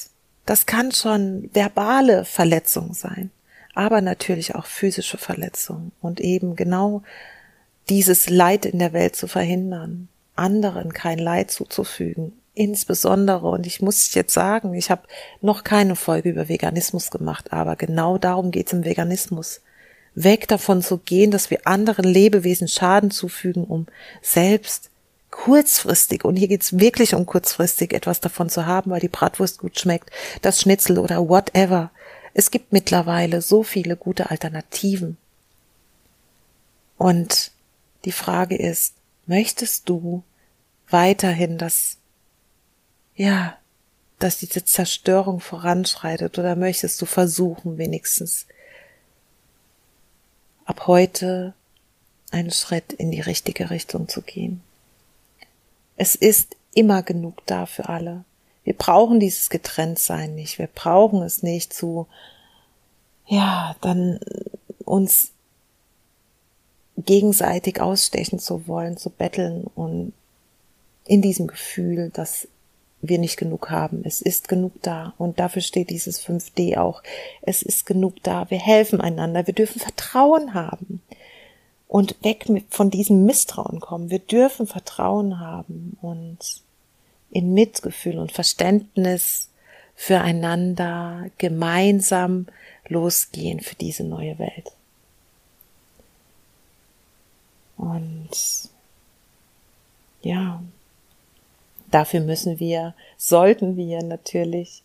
das 0.45 0.67
kann 0.67 0.93
schon 0.93 1.49
verbale 1.55 2.27
Verletzung 2.27 2.93
sein 2.93 3.31
aber 3.75 4.01
natürlich 4.01 4.55
auch 4.55 4.67
physische 4.67 5.19
Verletzungen 5.19 5.93
und 6.01 6.21
eben 6.21 6.57
genau 6.57 7.03
dieses 7.89 8.29
Leid 8.29 8.67
in 8.67 8.79
der 8.79 8.93
Welt 8.93 9.17
zu 9.17 9.27
verhindern, 9.27 10.09
anderen 10.37 10.93
kein 10.93 11.19
Leid 11.19 11.51
zuzufügen, 11.51 12.33
insbesondere, 12.55 13.49
und 13.49 13.67
ich 13.67 13.81
muss 13.81 14.15
jetzt 14.15 14.35
sagen, 14.35 14.75
ich 14.75 14.91
habe 14.91 15.03
noch 15.41 15.65
keine 15.65 15.97
Folge 15.97 16.31
über 16.31 16.49
Veganismus 16.49 17.11
gemacht, 17.11 17.53
aber 17.53 17.77
genau 17.77 18.19
darum 18.19 18.51
geht 18.51 18.67
es 18.69 18.73
im 18.73 18.85
Veganismus. 18.85 19.61
Weg 20.15 20.47
davon 20.49 20.83
zu 20.83 20.99
gehen, 20.99 21.31
dass 21.31 21.51
wir 21.51 21.67
anderen 21.67 22.05
Lebewesen 22.05 22.69
Schaden 22.69 23.11
zufügen, 23.11 23.65
um 23.65 23.87
selbst 24.21 24.91
kurzfristig, 25.31 26.27
und 26.27 26.37
hier 26.37 26.49
geht's 26.49 26.79
wirklich 26.79 27.15
um 27.15 27.25
kurzfristig 27.25 27.95
etwas 27.95 28.21
davon 28.21 28.51
zu 28.51 28.67
haben, 28.67 28.91
weil 28.91 29.01
die 29.01 29.09
Bratwurst 29.09 29.59
gut 29.59 29.81
schmeckt, 29.81 30.11
das 30.43 30.61
Schnitzel 30.61 30.99
oder 30.99 31.27
whatever, 31.27 31.91
es 32.35 32.51
gibt 32.51 32.73
mittlerweile 32.73 33.43
so 33.43 33.63
viele 33.63 33.97
gute 33.97 34.31
Alternativen. 34.31 35.17
Und 36.97 37.53
die 38.05 38.13
Frage 38.13 38.57
ist, 38.57 38.95
möchtest 39.27 39.89
du 39.89 40.23
weiterhin, 40.89 41.59
dass, 41.59 41.99
ja, 43.17 43.57
dass 44.19 44.39
diese 44.39 44.65
Zerstörung 44.65 45.41
voranschreitet 45.41 46.39
oder 46.39 46.57
möchtest 46.57 47.01
du 47.03 47.07
versuchen, 47.07 47.79
wenigstens 47.79 48.47
ab 50.65 50.87
heute 50.87 51.55
einen 52.31 52.51
Schritt 52.51 52.93
in 52.93 53.11
die 53.11 53.21
richtige 53.21 53.71
Richtung 53.71 54.09
zu 54.09 54.23
gehen? 54.23 54.63
Es 55.97 56.15
ist 56.15 56.57
immer 56.75 57.03
genug 57.03 57.45
da 57.47 57.67
für 57.67 57.89
alle. 57.89 58.25
Wir 58.65 58.75
brauchen 58.75 59.21
dieses 59.21 59.51
Getrenntsein 59.51 60.35
nicht. 60.35 60.59
Wir 60.59 60.69
brauchen 60.69 61.23
es 61.23 61.43
nicht 61.43 61.73
zu, 61.73 62.07
ja, 63.27 63.75
dann 63.81 64.21
uns 64.85 65.33
gegenseitig 66.97 67.81
ausstechen 67.81 68.39
zu 68.39 68.67
wollen, 68.69 68.97
zu 68.97 69.11
betteln 69.11 69.65
und 69.75 70.13
in 71.05 71.23
diesem 71.23 71.47
Gefühl, 71.47 72.11
dass 72.11 72.47
wir 73.01 73.19
nicht 73.19 73.37
genug 73.37 73.71
haben. 73.71 74.03
Es 74.05 74.23
ist 74.23 74.49
genug 74.49 74.73
da. 74.83 75.15
Und 75.19 75.41
dafür 75.41 75.61
steht 75.61 75.91
dieses 75.91 76.25
5D 76.25 76.79
auch. 76.79 77.03
Es 77.43 77.63
ist 77.63 77.85
genug 77.85 78.23
da. 78.23 78.49
Wir 78.51 78.59
helfen 78.59 79.01
einander. 79.01 79.47
Wir 79.47 79.55
dürfen 79.55 79.81
Vertrauen 79.81 80.55
haben. 80.55 81.03
Und 81.89 82.17
weg 82.23 82.47
von 82.71 82.91
diesem 82.91 83.27
Misstrauen 83.27 83.81
kommen. 83.81 84.11
Wir 84.11 84.21
dürfen 84.21 84.67
Vertrauen 84.69 85.41
haben. 85.41 85.99
Und 86.01 86.63
in 87.33 87.55
Mitgefühl 87.55 88.19
und 88.19 88.33
Verständnis 88.33 89.49
füreinander 89.95 91.27
gemeinsam 91.39 92.47
losgehen 92.89 93.61
für 93.61 93.75
diese 93.75 94.05
neue 94.05 94.39
Welt. 94.39 94.73
Und 97.77 98.31
ja, 100.23 100.63
dafür 101.91 102.21
müssen 102.21 102.61
wir, 102.61 102.95
sollten 103.17 103.77
wir 103.77 104.03
natürlich 104.03 104.83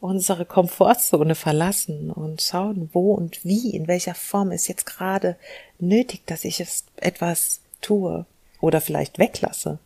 unsere 0.00 0.44
Komfortzone 0.44 1.34
verlassen 1.34 2.10
und 2.10 2.42
schauen, 2.42 2.90
wo 2.92 3.14
und 3.14 3.44
wie, 3.44 3.70
in 3.70 3.88
welcher 3.88 4.14
Form 4.14 4.52
ist 4.52 4.68
jetzt 4.68 4.86
gerade 4.86 5.36
nötig, 5.78 6.26
dass 6.26 6.44
ich 6.44 6.60
es 6.60 6.84
etwas 6.96 7.60
tue 7.80 8.26
oder 8.60 8.80
vielleicht 8.80 9.18
weglasse, 9.18 9.78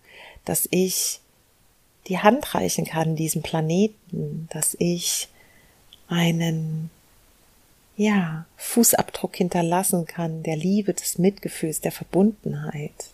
dass 0.44 0.66
ich 0.70 1.20
die 2.08 2.18
Hand 2.18 2.54
reichen 2.54 2.84
kann, 2.84 3.16
diesem 3.16 3.42
Planeten, 3.42 4.48
dass 4.52 4.76
ich 4.78 5.28
einen, 6.08 6.90
ja, 7.96 8.46
Fußabdruck 8.56 9.36
hinterlassen 9.36 10.06
kann, 10.06 10.42
der 10.42 10.56
Liebe, 10.56 10.94
des 10.94 11.18
Mitgefühls, 11.18 11.80
der 11.80 11.92
Verbundenheit. 11.92 13.10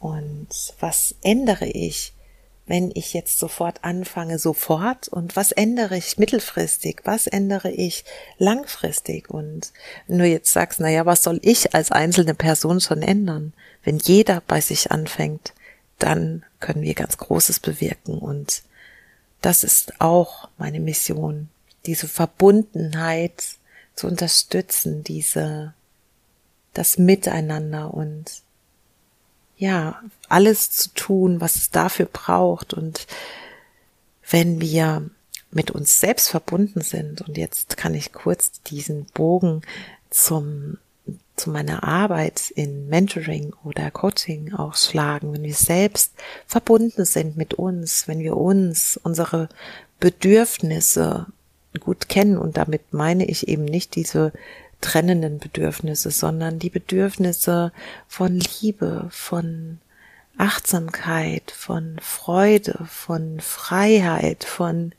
Und 0.00 0.48
was 0.80 1.14
ändere 1.22 1.66
ich, 1.66 2.12
wenn 2.66 2.92
ich 2.94 3.14
jetzt 3.14 3.38
sofort 3.38 3.82
anfange, 3.82 4.38
sofort? 4.38 5.08
Und 5.08 5.34
was 5.34 5.52
ändere 5.52 5.96
ich 5.96 6.18
mittelfristig, 6.18 7.00
was 7.04 7.26
ändere 7.26 7.70
ich 7.70 8.04
langfristig? 8.36 9.30
Und 9.30 9.72
du 10.06 10.24
jetzt 10.24 10.52
sagst, 10.52 10.78
na 10.78 10.88
ja, 10.88 11.04
was 11.06 11.22
soll 11.22 11.40
ich 11.42 11.74
als 11.74 11.90
einzelne 11.90 12.34
Person 12.34 12.80
schon 12.80 13.02
ändern, 13.02 13.52
wenn 13.82 13.98
jeder 13.98 14.42
bei 14.46 14.60
sich 14.60 14.92
anfängt, 14.92 15.54
dann 15.98 16.44
können 16.60 16.82
wir 16.82 16.94
ganz 16.94 17.16
Großes 17.16 17.60
bewirken 17.60 18.18
und 18.18 18.62
das 19.40 19.64
ist 19.64 20.00
auch 20.00 20.48
meine 20.58 20.80
Mission, 20.80 21.48
diese 21.86 22.08
Verbundenheit 22.08 23.44
zu 23.94 24.06
unterstützen, 24.06 25.04
diese, 25.04 25.74
das 26.74 26.98
Miteinander 26.98 27.92
und 27.94 28.42
ja, 29.56 30.00
alles 30.28 30.70
zu 30.70 30.90
tun, 30.94 31.40
was 31.40 31.56
es 31.56 31.70
dafür 31.70 32.06
braucht. 32.06 32.74
Und 32.74 33.06
wenn 34.30 34.60
wir 34.60 35.10
mit 35.50 35.70
uns 35.72 35.98
selbst 35.98 36.28
verbunden 36.28 36.80
sind, 36.80 37.22
und 37.22 37.36
jetzt 37.36 37.76
kann 37.76 37.94
ich 37.94 38.12
kurz 38.12 38.62
diesen 38.62 39.06
Bogen 39.06 39.62
zum, 40.10 40.78
zu 41.38 41.50
meiner 41.50 41.84
Arbeit 41.84 42.50
in 42.50 42.88
Mentoring 42.88 43.54
oder 43.64 43.90
Coaching 43.90 44.52
auch 44.54 44.76
schlagen, 44.76 45.32
wenn 45.32 45.42
wir 45.42 45.54
selbst 45.54 46.12
verbunden 46.46 47.04
sind 47.04 47.36
mit 47.36 47.54
uns, 47.54 48.08
wenn 48.08 48.20
wir 48.20 48.36
uns, 48.36 48.98
unsere 49.02 49.48
Bedürfnisse 50.00 51.26
gut 51.80 52.08
kennen, 52.08 52.38
und 52.38 52.56
damit 52.56 52.92
meine 52.92 53.26
ich 53.26 53.48
eben 53.48 53.64
nicht 53.64 53.94
diese 53.94 54.32
trennenden 54.80 55.38
Bedürfnisse, 55.38 56.10
sondern 56.10 56.58
die 56.58 56.70
Bedürfnisse 56.70 57.72
von 58.06 58.40
Liebe, 58.60 59.08
von 59.10 59.78
Achtsamkeit, 60.36 61.50
von 61.50 61.98
Freude, 62.00 62.86
von 62.88 63.40
Freiheit, 63.40 64.44
von 64.44 64.92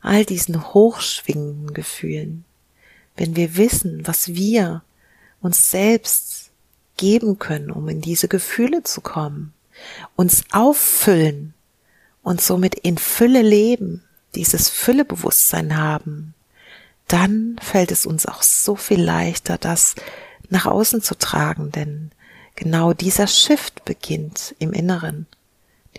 all 0.00 0.24
diesen 0.24 0.74
hochschwingenden 0.74 1.72
Gefühlen. 1.72 2.44
Wenn 3.16 3.36
wir 3.36 3.56
wissen, 3.56 4.06
was 4.06 4.34
wir 4.34 4.82
uns 5.42 5.70
selbst 5.70 6.50
geben 6.96 7.38
können, 7.38 7.70
um 7.70 7.88
in 7.88 8.00
diese 8.00 8.28
Gefühle 8.28 8.82
zu 8.82 9.00
kommen, 9.00 9.52
uns 10.16 10.44
auffüllen 10.52 11.54
und 12.22 12.40
somit 12.40 12.74
in 12.76 12.98
Fülle 12.98 13.42
leben, 13.42 14.04
dieses 14.34 14.68
Füllebewusstsein 14.68 15.76
haben, 15.76 16.34
dann 17.08 17.56
fällt 17.60 17.90
es 17.90 18.06
uns 18.06 18.26
auch 18.26 18.42
so 18.42 18.76
viel 18.76 19.02
leichter, 19.02 19.58
das 19.58 19.94
nach 20.48 20.66
außen 20.66 21.02
zu 21.02 21.16
tragen, 21.16 21.72
denn 21.72 22.10
genau 22.54 22.92
dieser 22.92 23.26
Shift 23.26 23.84
beginnt 23.84 24.54
im 24.58 24.72
Inneren. 24.72 25.26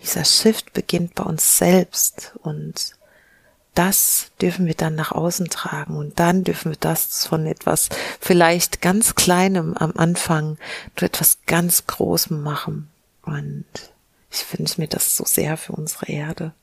Dieser 0.02 0.26
Shift 0.26 0.74
beginnt 0.74 1.16
bei 1.16 1.24
uns 1.24 1.58
selbst 1.58 2.34
und 2.42 2.96
das 3.74 4.32
dürfen 4.42 4.66
wir 4.66 4.76
dann 4.76 4.96
nach 4.96 5.12
außen 5.12 5.50
tragen 5.50 5.96
und 5.96 6.20
dann 6.20 6.44
dürfen 6.44 6.72
wir 6.72 6.78
das 6.80 7.26
von 7.26 7.46
etwas 7.46 7.90
vielleicht 8.20 8.82
ganz 8.82 9.16
Kleinem 9.16 9.76
am 9.76 9.94
Anfang 9.96 10.58
zu 10.96 11.06
etwas 11.06 11.40
ganz 11.46 11.88
Großem 11.88 12.42
machen. 12.42 12.90
Und 13.24 13.66
ich 14.32 14.46
wünsche 14.58 14.80
mir 14.80 14.88
das 14.88 15.16
so 15.16 15.26
sehr 15.26 15.58
für 15.58 15.74
unsere 15.74 16.08
Erde. 16.08 16.54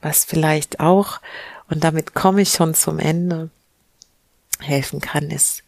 Was 0.00 0.24
vielleicht 0.24 0.80
auch 0.80 1.20
und 1.68 1.84
damit 1.84 2.14
komme 2.14 2.42
ich 2.42 2.50
schon 2.50 2.74
zum 2.74 2.98
Ende, 2.98 3.50
helfen 4.60 5.00
kann, 5.00 5.30
ist, 5.30 5.62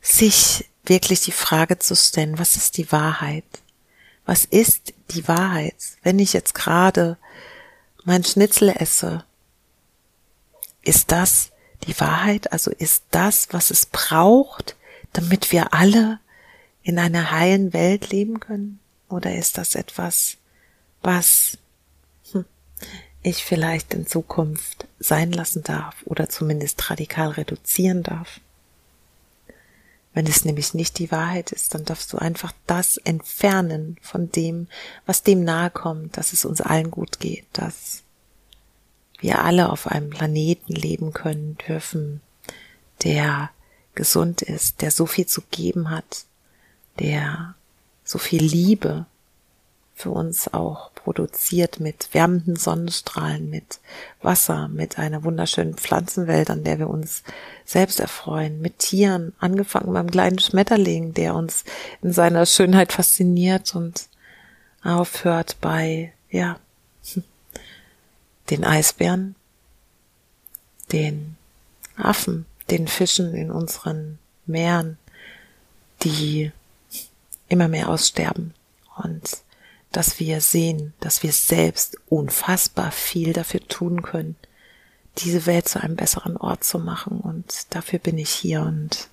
sich 0.00 0.68
wirklich 0.84 1.20
die 1.20 1.32
Frage 1.32 1.78
zu 1.78 1.94
stellen, 1.94 2.38
was 2.38 2.56
ist 2.56 2.76
die 2.76 2.90
Wahrheit? 2.90 3.44
Was 4.24 4.44
ist 4.44 4.94
die 5.10 5.26
Wahrheit? 5.28 5.76
Wenn 6.02 6.18
ich 6.18 6.32
jetzt 6.32 6.54
gerade 6.54 7.18
mein 8.04 8.24
Schnitzel 8.24 8.70
esse, 8.70 9.24
ist 10.82 11.12
das 11.12 11.50
die 11.86 11.98
Wahrheit? 11.98 12.52
Also 12.52 12.70
ist 12.70 13.04
das, 13.10 13.48
was 13.52 13.70
es 13.70 13.86
braucht, 13.86 14.76
damit 15.12 15.52
wir 15.52 15.74
alle 15.74 16.20
in 16.82 16.98
einer 16.98 17.30
heilen 17.30 17.72
Welt 17.72 18.10
leben 18.10 18.40
können? 18.40 18.80
Oder 19.08 19.34
ist 19.36 19.58
das 19.58 19.74
etwas, 19.74 20.38
was 21.02 21.58
ich 23.22 23.44
vielleicht 23.44 23.94
in 23.94 24.06
Zukunft 24.06 24.86
sein 24.98 25.32
lassen 25.32 25.62
darf 25.62 25.94
oder 26.04 26.28
zumindest 26.28 26.90
radikal 26.90 27.30
reduzieren 27.30 28.02
darf. 28.02 28.40
Wenn 30.14 30.26
es 30.26 30.44
nämlich 30.44 30.74
nicht 30.74 30.98
die 30.98 31.10
Wahrheit 31.10 31.52
ist, 31.52 31.74
dann 31.74 31.84
darfst 31.84 32.12
du 32.12 32.18
einfach 32.18 32.52
das 32.66 32.98
entfernen 32.98 33.96
von 34.02 34.30
dem, 34.30 34.68
was 35.06 35.22
dem 35.22 35.42
nahe 35.44 35.70
kommt, 35.70 36.16
dass 36.16 36.32
es 36.32 36.44
uns 36.44 36.60
allen 36.60 36.90
gut 36.90 37.18
geht, 37.18 37.46
dass 37.52 38.02
wir 39.22 39.44
alle 39.44 39.70
auf 39.70 39.86
einem 39.86 40.10
Planeten 40.10 40.74
leben 40.74 41.12
können 41.12 41.56
dürfen, 41.68 42.20
der 43.04 43.50
gesund 43.94 44.42
ist, 44.42 44.82
der 44.82 44.90
so 44.90 45.06
viel 45.06 45.26
zu 45.26 45.42
geben 45.50 45.90
hat, 45.90 46.24
der 46.98 47.54
so 48.04 48.18
viel 48.18 48.42
Liebe 48.42 49.06
für 49.94 50.10
uns 50.10 50.52
auch 50.52 50.92
produziert 50.94 51.78
mit 51.78 52.08
wärmenden 52.12 52.56
Sonnenstrahlen, 52.56 53.48
mit 53.48 53.78
Wasser, 54.20 54.66
mit 54.68 54.98
einer 54.98 55.22
wunderschönen 55.22 55.74
Pflanzenwelt, 55.74 56.50
an 56.50 56.64
der 56.64 56.80
wir 56.80 56.90
uns 56.90 57.22
selbst 57.64 58.00
erfreuen, 58.00 58.60
mit 58.60 58.80
Tieren, 58.80 59.32
angefangen 59.38 59.92
beim 59.92 60.10
kleinen 60.10 60.40
Schmetterling, 60.40 61.14
der 61.14 61.34
uns 61.34 61.64
in 62.02 62.12
seiner 62.12 62.46
Schönheit 62.46 62.92
fasziniert 62.92 63.74
und 63.76 64.08
aufhört 64.82 65.58
bei, 65.60 66.12
ja, 66.30 66.56
den 68.52 68.64
Eisbären, 68.64 69.34
den 70.92 71.36
Affen, 71.96 72.46
den 72.70 72.86
Fischen 72.86 73.34
in 73.34 73.50
unseren 73.50 74.18
Meeren, 74.46 74.98
die 76.02 76.52
immer 77.48 77.68
mehr 77.68 77.88
aussterben 77.88 78.54
und 79.02 79.42
dass 79.90 80.18
wir 80.18 80.40
sehen, 80.40 80.94
dass 81.00 81.22
wir 81.22 81.32
selbst 81.32 81.98
unfassbar 82.08 82.92
viel 82.92 83.32
dafür 83.32 83.60
tun 83.68 84.02
können, 84.02 84.36
diese 85.18 85.46
Welt 85.46 85.68
zu 85.68 85.82
einem 85.82 85.96
besseren 85.96 86.36
Ort 86.38 86.64
zu 86.64 86.78
machen. 86.78 87.20
Und 87.20 87.74
dafür 87.74 87.98
bin 87.98 88.16
ich 88.16 88.30
hier. 88.30 88.62
Und 88.62 89.08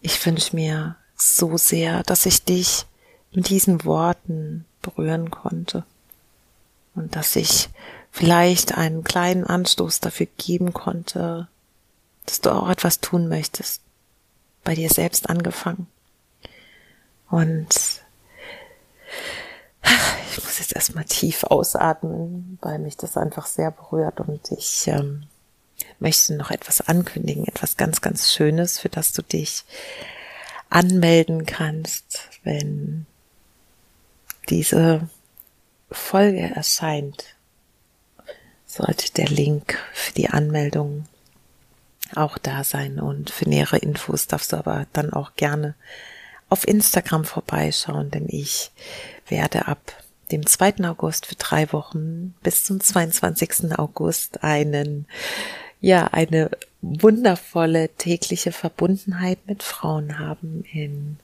ich 0.00 0.24
wünsche 0.26 0.56
mir 0.56 0.96
so 1.16 1.56
sehr, 1.56 2.02
dass 2.02 2.26
ich 2.26 2.44
dich 2.44 2.86
mit 3.32 3.48
diesen 3.48 3.84
Worten 3.84 4.64
berühren 4.82 5.30
konnte. 5.30 5.84
Und 6.96 7.14
dass 7.14 7.36
ich 7.36 7.68
vielleicht 8.18 8.76
einen 8.76 9.04
kleinen 9.04 9.44
Anstoß 9.44 10.00
dafür 10.00 10.26
geben 10.38 10.72
konnte, 10.72 11.46
dass 12.26 12.40
du 12.40 12.50
auch 12.50 12.68
etwas 12.68 12.98
tun 12.98 13.28
möchtest. 13.28 13.80
Bei 14.64 14.74
dir 14.74 14.90
selbst 14.90 15.30
angefangen. 15.30 15.86
Und 17.30 17.68
ich 20.32 20.44
muss 20.44 20.58
jetzt 20.58 20.74
erstmal 20.74 21.04
tief 21.04 21.44
ausatmen, 21.44 22.58
weil 22.60 22.80
mich 22.80 22.96
das 22.96 23.16
einfach 23.16 23.46
sehr 23.46 23.70
berührt 23.70 24.18
und 24.18 24.50
ich 24.50 24.88
ähm, 24.88 25.22
möchte 26.00 26.34
noch 26.34 26.50
etwas 26.50 26.80
ankündigen, 26.80 27.46
etwas 27.46 27.76
ganz, 27.76 28.00
ganz 28.00 28.32
Schönes, 28.32 28.80
für 28.80 28.88
das 28.88 29.12
du 29.12 29.22
dich 29.22 29.62
anmelden 30.70 31.46
kannst, 31.46 32.30
wenn 32.42 33.06
diese 34.48 35.08
Folge 35.92 36.40
erscheint. 36.40 37.37
Sollte 38.68 39.12
der 39.14 39.28
Link 39.28 39.78
für 39.92 40.12
die 40.12 40.28
Anmeldung 40.28 41.06
auch 42.14 42.38
da 42.38 42.62
sein 42.64 43.00
und 43.00 43.30
für 43.30 43.48
nähere 43.48 43.78
Infos 43.78 44.28
darfst 44.28 44.52
du 44.52 44.56
aber 44.56 44.86
dann 44.92 45.12
auch 45.12 45.34
gerne 45.34 45.74
auf 46.48 46.68
Instagram 46.68 47.24
vorbeischauen, 47.24 48.10
denn 48.10 48.26
ich 48.28 48.70
werde 49.26 49.66
ab 49.66 49.80
dem 50.30 50.46
2. 50.46 50.84
August 50.84 51.26
für 51.26 51.34
drei 51.34 51.72
Wochen 51.72 52.34
bis 52.42 52.64
zum 52.64 52.80
22. 52.80 53.78
August 53.78 54.44
einen, 54.44 55.06
ja, 55.80 56.06
eine 56.06 56.50
wundervolle 56.80 57.88
tägliche 57.98 58.52
Verbundenheit 58.52 59.38
mit 59.46 59.62
Frauen 59.62 60.18
haben 60.18 60.64
in 60.72 61.16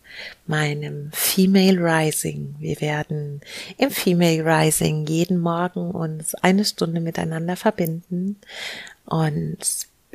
meinem 0.46 1.10
Female 1.12 1.78
Rising. 1.78 2.56
Wir 2.58 2.80
werden 2.80 3.40
im 3.78 3.90
Female 3.90 4.44
Rising 4.44 5.06
jeden 5.06 5.38
Morgen 5.38 5.90
uns 5.92 6.34
eine 6.34 6.64
Stunde 6.64 7.00
miteinander 7.00 7.56
verbinden 7.56 8.36
und 9.06 9.58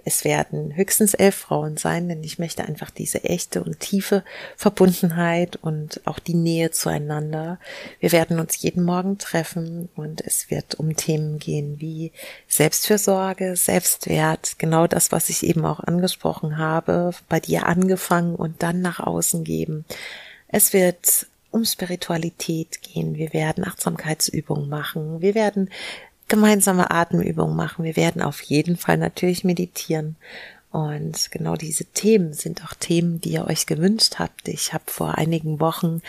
es 0.05 0.23
werden 0.23 0.75
höchstens 0.75 1.13
elf 1.13 1.35
Frauen 1.35 1.77
sein, 1.77 2.07
denn 2.09 2.23
ich 2.23 2.39
möchte 2.39 2.65
einfach 2.65 2.89
diese 2.89 3.23
echte 3.23 3.63
und 3.63 3.79
tiefe 3.79 4.23
Verbundenheit 4.55 5.57
und 5.57 6.01
auch 6.05 6.19
die 6.19 6.33
Nähe 6.33 6.71
zueinander. 6.71 7.59
Wir 7.99 8.11
werden 8.11 8.39
uns 8.39 8.61
jeden 8.61 8.83
Morgen 8.83 9.17
treffen 9.17 9.89
und 9.95 10.21
es 10.21 10.49
wird 10.49 10.75
um 10.75 10.95
Themen 10.95 11.39
gehen 11.39 11.79
wie 11.79 12.11
Selbstfürsorge, 12.47 13.55
Selbstwert, 13.55 14.59
genau 14.59 14.87
das, 14.87 15.11
was 15.11 15.29
ich 15.29 15.43
eben 15.43 15.65
auch 15.65 15.79
angesprochen 15.79 16.57
habe, 16.57 17.11
bei 17.27 17.39
dir 17.39 17.65
angefangen 17.65 18.35
und 18.35 18.63
dann 18.63 18.81
nach 18.81 18.99
außen 18.99 19.43
geben. 19.43 19.85
Es 20.47 20.73
wird 20.73 21.27
um 21.51 21.65
Spiritualität 21.65 22.81
gehen. 22.81 23.15
Wir 23.15 23.33
werden 23.33 23.65
Achtsamkeitsübungen 23.65 24.69
machen. 24.69 25.21
Wir 25.21 25.35
werden 25.35 25.69
gemeinsame 26.29 26.91
Atemübungen 26.91 27.55
machen. 27.55 27.83
Wir 27.83 27.95
werden 27.95 28.21
auf 28.21 28.41
jeden 28.41 28.77
Fall 28.77 28.97
natürlich 28.97 29.43
meditieren. 29.43 30.15
Und 30.71 31.31
genau 31.31 31.55
diese 31.55 31.85
Themen 31.85 32.33
sind 32.33 32.63
auch 32.63 32.73
Themen, 32.75 33.19
die 33.19 33.31
ihr 33.31 33.47
euch 33.47 33.65
gewünscht 33.65 34.15
habt. 34.19 34.47
Ich 34.47 34.73
habe 34.73 34.83
vor 34.87 35.17
einigen 35.17 35.59
Wochen 35.59 36.01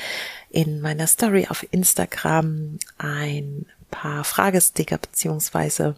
in 0.50 0.80
meiner 0.80 1.06
Story 1.06 1.46
auf 1.48 1.66
Instagram 1.70 2.78
ein 2.98 3.66
paar 3.90 4.22
Fragesticker 4.24 4.98
beziehungsweise 4.98 5.96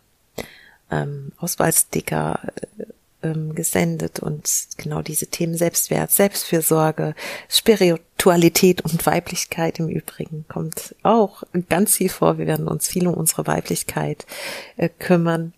ähm, 0.91 1.33
Auswahlsticker 1.39 2.41
äh, 2.79 2.85
ähm, 3.23 3.55
gesendet 3.55 4.21
und 4.21 4.49
genau 4.77 5.03
diese 5.03 5.27
Themen 5.27 5.57
Selbstwert, 5.57 6.11
Selbstfürsorge, 6.11 7.15
Spiritualität 7.49 8.83
und 8.83 9.05
Weiblichkeit 9.07 9.79
im 9.79 9.89
Übrigen 9.89 10.45
kommt 10.49 10.95
auch 11.03 11.43
ganz 11.69 11.97
viel 11.97 12.09
vor. 12.09 12.39
Wir 12.39 12.47
werden 12.47 12.69
uns 12.69 12.89
viel 12.89 13.07
um 13.07 13.15
unsere 13.15 13.47
Weiblichkeit 13.47 14.27
äh, 14.77 14.89
kümmern. 14.89 15.53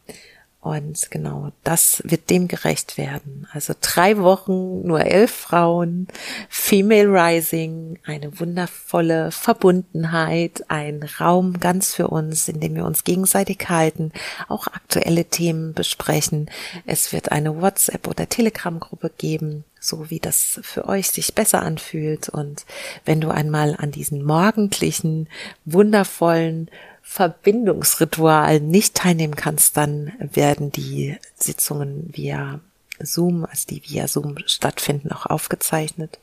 Und 0.64 1.10
genau, 1.10 1.52
das 1.62 2.02
wird 2.06 2.30
dem 2.30 2.48
gerecht 2.48 2.96
werden. 2.96 3.46
Also 3.52 3.74
drei 3.78 4.16
Wochen, 4.16 4.80
nur 4.80 5.04
elf 5.04 5.30
Frauen, 5.30 6.08
Female 6.48 7.08
Rising, 7.08 7.98
eine 8.06 8.40
wundervolle 8.40 9.30
Verbundenheit, 9.30 10.64
ein 10.68 11.02
Raum 11.20 11.60
ganz 11.60 11.92
für 11.92 12.08
uns, 12.08 12.48
in 12.48 12.60
dem 12.60 12.76
wir 12.76 12.86
uns 12.86 13.04
gegenseitig 13.04 13.58
halten, 13.68 14.10
auch 14.48 14.66
aktuelle 14.66 15.26
Themen 15.26 15.74
besprechen. 15.74 16.50
Es 16.86 17.12
wird 17.12 17.30
eine 17.30 17.60
WhatsApp- 17.60 18.08
oder 18.08 18.26
Telegram-Gruppe 18.26 19.10
geben, 19.18 19.64
so 19.80 20.08
wie 20.08 20.18
das 20.18 20.60
für 20.62 20.88
euch 20.88 21.10
sich 21.10 21.34
besser 21.34 21.60
anfühlt. 21.60 22.30
Und 22.30 22.64
wenn 23.04 23.20
du 23.20 23.28
einmal 23.28 23.76
an 23.78 23.90
diesen 23.90 24.24
morgendlichen, 24.24 25.28
wundervollen, 25.66 26.70
Verbindungsritual 27.06 28.60
nicht 28.60 28.94
teilnehmen 28.94 29.36
kannst, 29.36 29.76
dann 29.76 30.12
werden 30.18 30.72
die 30.72 31.16
Sitzungen 31.36 32.08
via 32.12 32.60
Zoom, 32.98 33.44
also 33.44 33.66
die 33.68 33.82
via 33.84 34.08
Zoom 34.08 34.36
stattfinden, 34.46 35.12
auch 35.12 35.26
aufgezeichnet 35.26 36.18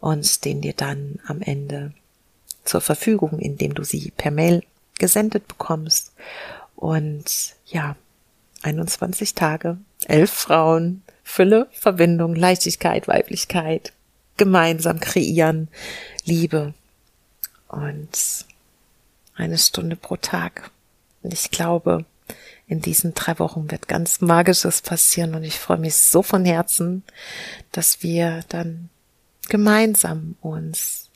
und 0.00 0.24
stehen 0.24 0.60
dir 0.60 0.74
dann 0.74 1.18
am 1.26 1.42
Ende 1.42 1.92
zur 2.64 2.80
Verfügung, 2.80 3.40
indem 3.40 3.74
du 3.74 3.82
sie 3.82 4.12
per 4.16 4.30
Mail 4.30 4.62
gesendet 4.98 5.48
bekommst. 5.48 6.12
Und 6.76 7.56
ja, 7.66 7.96
21 8.62 9.34
Tage, 9.34 9.76
elf 10.06 10.30
Frauen, 10.30 11.02
Fülle, 11.24 11.66
Verbindung, 11.72 12.36
Leichtigkeit, 12.36 13.08
Weiblichkeit, 13.08 13.92
gemeinsam 14.36 15.00
kreieren, 15.00 15.68
Liebe. 16.24 16.74
Und 17.68 18.46
eine 19.34 19.58
Stunde 19.58 19.96
pro 19.96 20.16
Tag. 20.16 20.70
Und 21.22 21.32
ich 21.32 21.50
glaube, 21.50 22.04
in 22.66 22.80
diesen 22.80 23.14
drei 23.14 23.38
Wochen 23.38 23.70
wird 23.70 23.88
ganz 23.88 24.20
Magisches 24.20 24.82
passieren 24.82 25.34
und 25.34 25.44
ich 25.44 25.58
freue 25.58 25.78
mich 25.78 25.96
so 25.96 26.22
von 26.22 26.44
Herzen, 26.44 27.02
dass 27.70 28.02
wir 28.02 28.44
dann 28.48 28.88
gemeinsam 29.48 30.36
uns 30.40 31.10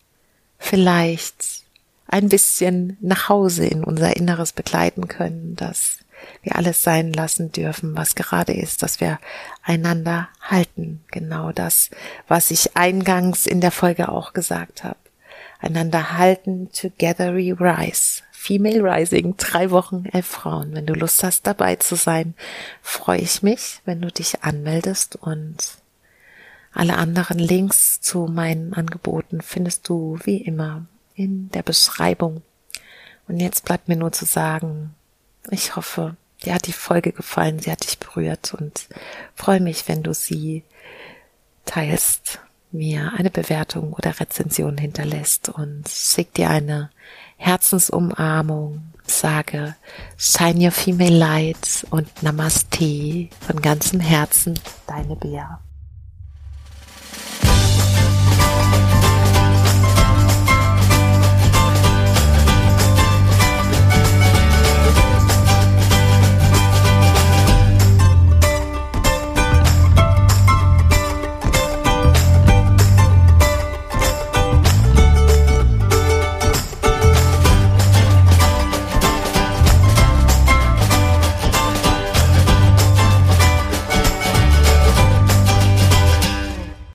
vielleicht 0.58 1.62
ein 2.08 2.28
bisschen 2.28 2.96
nach 3.00 3.28
Hause 3.28 3.66
in 3.66 3.84
unser 3.84 4.16
Inneres 4.16 4.52
begleiten 4.52 5.08
können, 5.08 5.56
dass 5.56 5.98
wir 6.42 6.56
alles 6.56 6.82
sein 6.82 7.12
lassen 7.12 7.52
dürfen, 7.52 7.96
was 7.96 8.14
gerade 8.14 8.52
ist, 8.52 8.82
dass 8.82 9.00
wir 9.00 9.18
einander 9.62 10.28
halten. 10.40 11.04
Genau 11.10 11.52
das, 11.52 11.90
was 12.28 12.50
ich 12.50 12.76
eingangs 12.76 13.46
in 13.46 13.60
der 13.60 13.70
Folge 13.70 14.08
auch 14.08 14.32
gesagt 14.32 14.84
habe 14.84 14.96
einander 15.60 16.16
halten, 16.16 16.70
together 16.72 17.34
we 17.34 17.52
rise. 17.58 18.22
Female 18.32 18.82
Rising, 18.82 19.36
drei 19.36 19.72
Wochen, 19.72 20.04
elf 20.12 20.26
Frauen. 20.26 20.72
Wenn 20.72 20.86
du 20.86 20.94
Lust 20.94 21.24
hast, 21.24 21.48
dabei 21.48 21.76
zu 21.76 21.96
sein, 21.96 22.34
freue 22.80 23.18
ich 23.18 23.42
mich, 23.42 23.80
wenn 23.84 24.00
du 24.00 24.08
dich 24.08 24.44
anmeldest 24.44 25.16
und 25.16 25.78
alle 26.72 26.96
anderen 26.96 27.38
Links 27.38 28.00
zu 28.00 28.26
meinen 28.26 28.74
Angeboten 28.74 29.40
findest 29.40 29.88
du 29.88 30.18
wie 30.22 30.36
immer 30.36 30.86
in 31.14 31.50
der 31.50 31.62
Beschreibung. 31.62 32.42
Und 33.26 33.40
jetzt 33.40 33.64
bleibt 33.64 33.88
mir 33.88 33.96
nur 33.96 34.12
zu 34.12 34.26
sagen, 34.26 34.94
ich 35.50 35.74
hoffe, 35.74 36.16
dir 36.44 36.54
hat 36.54 36.66
die 36.66 36.72
Folge 36.72 37.12
gefallen, 37.12 37.58
sie 37.58 37.72
hat 37.72 37.84
dich 37.84 37.98
berührt 37.98 38.54
und 38.54 38.88
freue 39.34 39.60
mich, 39.60 39.88
wenn 39.88 40.02
du 40.02 40.14
sie 40.14 40.62
teilst 41.64 42.40
mir 42.72 43.12
eine 43.16 43.30
Bewertung 43.30 43.92
oder 43.92 44.18
Rezension 44.18 44.78
hinterlässt 44.78 45.48
und 45.48 45.88
schick 45.88 46.34
dir 46.34 46.50
eine 46.50 46.90
Herzensumarmung, 47.36 48.92
sage 49.04 49.76
Shine 50.16 50.66
Your 50.66 50.70
Female 50.72 51.16
Light 51.16 51.86
und 51.90 52.22
Namaste 52.22 53.28
von 53.40 53.60
ganzem 53.62 54.00
Herzen, 54.00 54.58
deine 54.86 55.16
Bea. 55.16 55.60